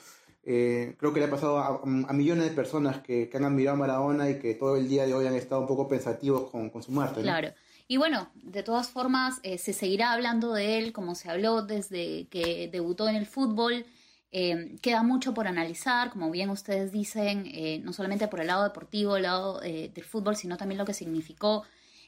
eh, 0.47 0.95
creo 0.99 1.13
que 1.13 1.21
le 1.21 1.27
ha 1.27 1.31
pasado 1.31 1.59
a, 1.59 2.13
millones 2.13 2.45
de 2.45 2.51
personas 2.51 2.99
que, 2.99 3.29
que, 3.29 3.37
han 3.37 3.45
admirado 3.45 3.77
a 3.77 3.81
Maradona 3.81 4.31
y 4.31 4.39
que 4.39 4.55
todo 4.55 4.77
el 4.77 4.89
día 4.89 5.07
de 5.07 5.15
hoy 5.15 5.27
han 5.27 5.35
estado 5.35 5.61
un 5.61 5.67
poco 5.67 5.89
pensativos 5.89 6.51
con, 6.51 6.71
con 6.71 6.83
su 6.83 6.93
muerte. 6.93 7.23
Claro. 7.23 7.53
Y 7.87 7.97
bueno, 7.97 8.31
de 8.35 8.63
todas 8.63 8.89
formas, 8.89 9.41
eh, 9.43 9.59
se 9.59 9.73
seguirá 9.73 10.13
hablando 10.13 10.53
de 10.53 10.79
él, 10.79 10.93
como 10.93 11.15
se 11.15 11.31
habló 11.31 11.63
desde 11.63 12.27
que 12.29 12.69
debutó 12.73 13.09
en 13.09 13.17
el 13.17 13.27
fútbol. 13.27 13.87
Eh, 14.33 14.77
queda 14.83 15.03
mucho 15.03 15.33
por 15.35 15.47
analizar, 15.47 16.11
como 16.11 16.31
bien 16.31 16.51
ustedes 16.51 16.93
dicen, 16.93 17.51
no 17.85 17.93
solamente 17.93 18.27
por 18.27 18.41
el 18.41 18.49
lado 18.49 18.65
deportivo, 18.65 19.17
el 19.17 19.23
lado 19.23 19.61
del 19.61 20.05
fútbol, 20.05 20.37
sino 20.37 20.57
también 20.57 20.79
lo 20.79 20.85
que 20.85 20.95
significó 20.95 21.65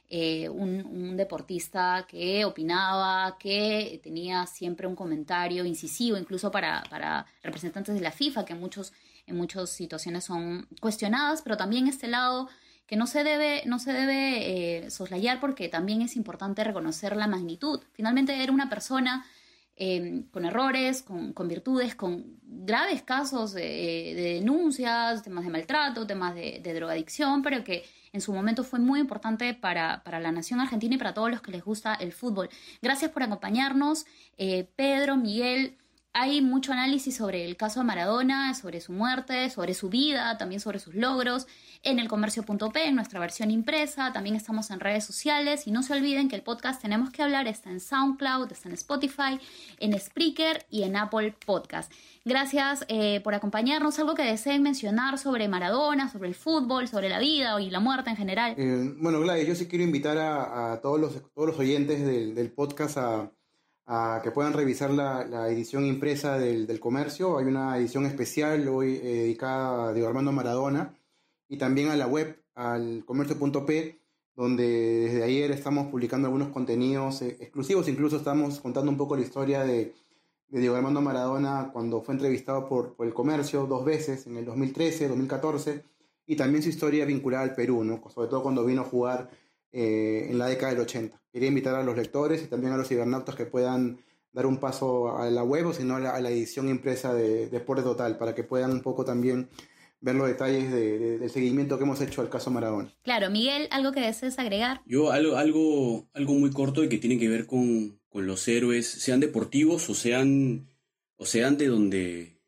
eh, 0.09 0.47
un, 0.47 1.17
deportista 1.17 2.05
que 2.07 2.45
opinaba, 2.45 3.37
que 3.37 3.99
tenía 4.03 4.45
siempre 4.45 4.87
un 4.87 4.95
comentario 4.95 5.65
incisivo, 5.65 6.15
incluso 6.17 6.51
para, 6.51 6.83
para 6.89 7.25
representantes 7.43 7.95
de 7.95 8.01
la 8.01 8.11
FIFA, 8.11 8.45
que 8.45 8.55
muchos, 8.55 8.93
en 9.25 9.35
muchas 9.35 9.69
situaciones 9.69 10.23
son 10.25 10.67
cuestionadas, 10.79 11.41
pero 11.41 11.57
también 11.57 11.87
este 11.87 12.07
lado 12.07 12.47
que 12.87 12.95
no 12.95 13.05
se 13.05 13.23
debe, 13.23 13.63
no 13.65 13.79
se 13.79 13.91
debe 13.91 14.85
eh, 14.85 14.91
soslayar 14.91 15.41
porque 15.41 15.67
también 15.67 16.01
es 16.01 16.15
importante 16.15 16.63
reconocer 16.63 17.17
la 17.17 17.27
magnitud. 17.27 17.81
Finalmente 17.91 18.41
era 18.41 18.51
una 18.51 18.69
persona 18.69 19.25
eh, 19.79 20.23
con 20.31 20.43
errores, 20.45 21.03
con, 21.03 21.33
con, 21.33 21.47
virtudes, 21.47 21.93
con 21.93 22.37
graves 22.41 23.03
casos 23.03 23.53
de, 23.53 24.13
denuncias, 24.15 25.21
temas 25.21 25.43
de 25.43 25.51
maltrato, 25.51 26.07
temas 26.07 26.33
de, 26.33 26.73
drogadicción, 26.73 27.43
pero 27.43 27.63
que 27.63 27.85
en 28.11 28.19
su 28.19 28.33
momento 28.33 28.63
fue 28.63 28.79
muy 28.79 28.99
importante 28.99 29.53
para, 29.53 30.01
la 30.05 30.31
nación 30.31 30.59
argentina 30.59 30.95
y 30.95 30.97
para 30.97 31.13
todos 31.13 31.29
los 31.29 31.41
que 31.41 31.51
les 31.51 31.63
gusta 31.63 31.93
el 31.93 32.11
fútbol. 32.11 32.49
Gracias 32.81 33.11
por 33.11 33.21
acompañarnos, 33.21 34.05
eh, 34.37 34.67
Pedro, 34.75 35.15
Miguel. 35.15 35.77
Hay 36.19 36.41
mucho 36.41 36.73
análisis 36.73 37.15
sobre 37.15 37.45
el 37.45 37.57
caso 37.57 37.79
de 37.79 37.85
Maradona, 37.85 38.55
sobre 38.55 38.81
su 38.81 38.91
muerte, 38.91 39.51
sobre 39.51 39.75
su 39.75 39.87
vida, 39.89 40.35
también 40.39 40.59
sobre 40.59 40.79
sus 40.79 40.95
logros 40.95 41.45
en 41.83 41.99
el 41.99 42.07
comercio.p, 42.07 42.87
en 42.87 42.95
nuestra 42.95 43.19
versión 43.19 43.51
impresa. 43.51 44.11
También 44.13 44.35
estamos 44.35 44.71
en 44.71 44.79
redes 44.79 45.05
sociales 45.05 45.67
y 45.67 45.71
no 45.71 45.83
se 45.83 45.93
olviden 45.93 46.27
que 46.27 46.35
el 46.35 46.41
podcast 46.41 46.81
Tenemos 46.81 47.11
que 47.11 47.21
hablar 47.21 47.47
está 47.47 47.69
en 47.69 47.79
SoundCloud, 47.79 48.51
está 48.51 48.67
en 48.67 48.73
Spotify, 48.73 49.39
en 49.79 49.99
Spreaker 49.99 50.65
y 50.71 50.81
en 50.81 50.95
Apple 50.95 51.35
Podcast. 51.45 51.91
Gracias 52.25 52.83
eh, 52.87 53.21
por 53.23 53.35
acompañarnos. 53.35 53.99
Algo 53.99 54.15
que 54.15 54.23
deseen 54.23 54.63
mencionar 54.63 55.19
sobre 55.19 55.47
Maradona, 55.47 56.09
sobre 56.09 56.29
el 56.29 56.35
fútbol, 56.35 56.87
sobre 56.87 57.09
la 57.09 57.19
vida 57.19 57.61
y 57.61 57.69
la 57.69 57.79
muerte 57.79 58.09
en 58.09 58.17
general. 58.17 58.55
Eh, 58.57 58.91
bueno, 58.97 59.19
Gladys, 59.19 59.47
yo 59.47 59.53
sí 59.53 59.67
quiero 59.67 59.83
invitar 59.83 60.17
a, 60.17 60.79
todos, 60.81 60.99
los, 60.99 61.31
todos 61.35 61.49
los 61.49 61.59
oyentes 61.59 62.03
del, 62.03 62.51
podcast 62.53 62.97
a, 62.97 63.31
que 64.23 64.31
puedan 64.31 64.53
revisar 64.53 64.91
la, 64.91 65.47
edición 65.49 65.85
impresa 65.85 66.37
del, 66.37 66.79
comercio. 66.79 67.37
Hay 67.37 67.45
una 67.45 67.77
edición 67.77 68.05
especial 68.05 68.67
hoy 68.67 68.95
eh, 68.95 69.23
dedicada 69.23 69.89
a 69.89 69.93
Diego 69.93 70.07
Armando 70.07 70.31
Maradona 70.31 70.93
y 71.47 71.57
también 71.57 71.89
a 71.89 71.95
la 71.95 72.07
web, 72.07 72.41
al 72.55 73.03
comercio.p, 73.05 73.99
donde 74.35 74.63
desde 75.07 75.23
ayer 75.23 75.51
estamos 75.51 75.87
publicando 75.87 76.27
algunos 76.27 76.49
contenidos 76.49 77.21
exclusivos. 77.21 77.87
Incluso 77.87 78.17
estamos 78.17 78.59
contando 78.59 78.91
un 78.91 78.97
poco 78.97 79.15
la 79.15 79.21
historia 79.23 79.63
de 79.63 79.93
de 80.49 80.59
Diego 80.59 80.75
Armando 80.75 81.01
Maradona 81.01 81.69
cuando 81.73 82.01
fue 82.01 82.13
entrevistado 82.13 82.67
por, 82.67 82.93
por, 82.95 83.05
el 83.05 83.13
comercio 83.13 83.65
dos 83.65 83.83
veces, 83.83 84.27
en 84.27 84.37
el 84.37 84.45
2013, 84.45 85.09
2014, 85.09 85.83
y 86.25 86.35
también 86.35 86.63
su 86.63 86.69
historia 86.69 87.05
vinculada 87.05 87.43
al 87.43 87.55
Perú, 87.55 87.99
sobre 88.13 88.29
todo 88.29 88.43
cuando 88.43 88.65
vino 88.65 88.81
a 88.81 88.85
jugar 88.85 89.29
eh, 89.71 90.27
en 90.29 90.37
la 90.37 90.47
década 90.47 90.71
del 90.71 90.81
80. 90.81 91.21
Quería 91.31 91.49
invitar 91.49 91.75
a 91.75 91.83
los 91.83 91.95
lectores 91.95 92.43
y 92.43 92.47
también 92.47 92.73
a 92.73 92.77
los 92.77 92.87
cibernautas 92.87 93.35
que 93.35 93.45
puedan 93.45 93.99
dar 94.31 94.45
un 94.45 94.57
paso 94.57 95.17
a 95.17 95.29
la 95.29 95.43
web 95.43 95.67
o 95.67 95.73
si 95.73 95.83
no 95.83 95.95
a 95.95 95.99
la, 95.99 96.29
edición 96.29 96.69
impresa 96.69 97.13
de 97.13 97.47
Deporte 97.47 97.83
Total 97.83 98.17
para 98.17 98.35
que 98.35 98.43
puedan 98.43 98.71
un 98.71 98.81
poco 98.81 99.03
también 99.03 99.49
ver 99.99 100.15
los 100.15 100.27
detalles 100.27 100.71
de, 100.71 101.17
del 101.17 101.29
seguimiento 101.29 101.77
que 101.77 101.83
hemos 101.83 101.99
hecho 102.01 102.21
al 102.21 102.29
caso 102.29 102.51
Maradona. 102.51 102.93
Claro, 103.03 103.29
Miguel, 103.31 103.67
¿algo 103.71 103.91
que 103.91 104.01
desees 104.01 104.37
agregar? 104.37 104.81
Yo 104.85 105.11
algo, 105.11 105.37
algo, 105.37 106.07
algo 106.13 106.33
muy 106.33 106.51
corto 106.51 106.83
y 106.83 106.89
que 106.89 106.99
tiene 106.99 107.17
que 107.17 107.29
ver 107.29 107.47
con, 107.47 107.99
con 108.09 108.27
los 108.27 108.47
héroes, 108.47 108.87
sean 108.87 109.19
deportivos 109.19 109.89
o 109.89 109.95
sean, 109.95 110.69
o 111.15 111.25
sean 111.25 111.57
de 111.57 111.67
donde, 111.67 112.41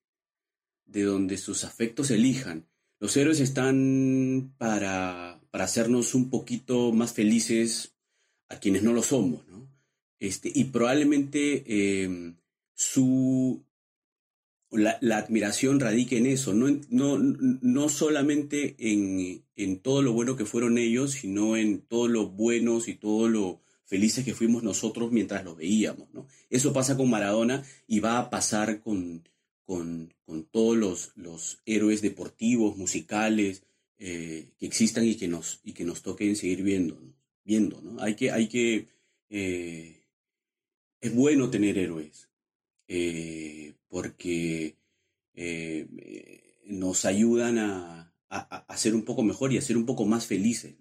de 0.85 1.03
donde 1.03 1.37
sus 1.37 1.63
afectos 1.63 2.11
elijan. 2.11 2.67
Los 2.99 3.15
héroes 3.17 3.39
están 3.39 4.53
para, 4.57 5.38
para 5.51 5.65
hacernos 5.65 6.15
un 6.15 6.29
poquito 6.29 6.91
más 6.91 7.13
felices 7.13 7.95
a 8.49 8.59
quienes 8.59 8.83
no 8.83 8.93
lo 8.93 9.03
somos, 9.03 9.47
¿no? 9.47 9.67
Este, 10.19 10.51
y 10.53 10.65
probablemente 10.65 12.03
em, 12.03 12.35
su, 12.73 13.63
la, 14.71 14.99
admiración 15.17 15.79
radique 15.79 16.17
en 16.17 16.25
eso, 16.25 16.53
no, 16.53 16.67
no, 16.89 17.17
no 17.17 17.89
solamente 17.89 18.75
en, 18.79 19.43
en, 19.55 19.79
todo 19.79 20.01
lo 20.01 20.13
bueno 20.13 20.35
que 20.35 20.45
fueron 20.45 20.77
ellos, 20.77 21.11
sino 21.11 21.55
en 21.55 21.81
todo 21.81 22.07
lo 22.07 22.29
buenos 22.29 22.87
y 22.89 22.95
todo 22.95 23.29
lo, 23.29 23.61
felices 23.89 24.23
que 24.23 24.35
fuimos 24.35 24.61
nosotros 24.61 25.11
mientras 25.11 25.43
lo 25.43 25.55
veíamos. 25.55 26.07
¿no? 26.13 26.27
Eso 26.51 26.71
pasa 26.71 26.95
con 26.95 27.09
Maradona 27.09 27.63
y 27.87 27.99
va 27.99 28.19
a 28.19 28.29
pasar 28.29 28.81
con, 28.81 29.27
con, 29.65 30.13
con 30.25 30.43
todos 30.43 30.77
los, 30.77 31.11
los, 31.15 31.59
héroes 31.65 32.03
deportivos, 32.03 32.77
musicales 32.77 33.63
eh, 34.01 34.53
que 34.57 34.65
existan 34.65 35.03
y 35.03 35.15
que 35.15 35.27
nos, 35.27 35.59
y 35.63 35.73
que 35.73 35.83
nos 35.83 36.01
toquen 36.01 36.37
seguir 36.37 36.63
viendo. 36.63 36.97
viendo 37.43 37.81
¿no? 37.81 38.01
Hay 38.01 38.15
que, 38.15 38.31
hay 38.31 38.47
que 38.47 38.87
eh, 39.29 40.05
es 41.01 41.13
bueno 41.13 41.49
tener 41.49 41.77
héroes 41.77 42.29
eh, 42.87 43.73
porque 43.89 44.77
nos 46.65 47.05
ayudan 47.05 47.57
a, 47.57 48.13
a, 48.29 48.77
ser 48.77 48.93
un 48.93 49.03
poco 49.03 49.23
mejor 49.23 49.51
y 49.51 49.57
a 49.57 49.61
ser 49.61 49.77
un 49.77 49.85
poco 49.85 50.05
más 50.05 50.25
felices. 50.27 50.75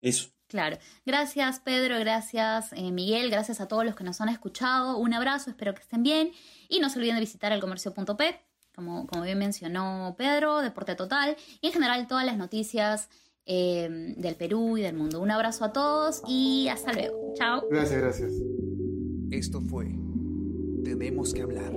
Eso. 0.00 0.30
Claro. 0.46 0.78
Gracias 1.04 1.60
Pedro, 1.60 1.98
gracias 1.98 2.72
Miguel, 2.72 3.30
gracias 3.30 3.60
a 3.60 3.68
todos 3.68 3.84
los 3.84 3.94
que 3.94 4.04
nos 4.04 4.20
han 4.20 4.28
escuchado. 4.28 4.98
Un 4.98 5.14
abrazo, 5.14 5.50
espero 5.50 5.74
que 5.74 5.82
estén 5.82 6.02
bien. 6.02 6.32
Y 6.68 6.80
no 6.80 6.88
se 6.88 6.98
olviden 6.98 7.16
de 7.16 7.20
visitar 7.20 7.52
el 7.52 7.60
comercio.p, 7.60 8.40
como, 8.74 9.06
como 9.06 9.22
bien 9.22 9.38
mencionó 9.38 10.14
Pedro, 10.18 10.60
Deporte 10.60 10.94
Total, 10.94 11.36
y 11.60 11.68
en 11.68 11.72
general 11.72 12.06
todas 12.06 12.24
las 12.26 12.36
noticias 12.36 13.08
eh, 13.46 14.14
del 14.16 14.36
Perú 14.36 14.78
y 14.78 14.82
del 14.82 14.94
mundo. 14.94 15.20
Un 15.20 15.30
abrazo 15.30 15.64
a 15.64 15.72
todos 15.72 16.22
y 16.26 16.68
hasta 16.68 16.92
luego. 16.92 17.34
Chao. 17.34 17.64
Gracias, 17.70 18.00
gracias. 18.00 18.32
Esto 19.30 19.60
fue 19.60 19.86
Tenemos 20.84 21.32
que 21.34 21.42
hablar. 21.42 21.72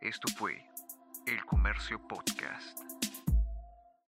Esto 0.00 0.28
fue 0.36 0.52
El 1.26 1.44
Comercio 1.46 2.00
Podcast. 2.06 2.95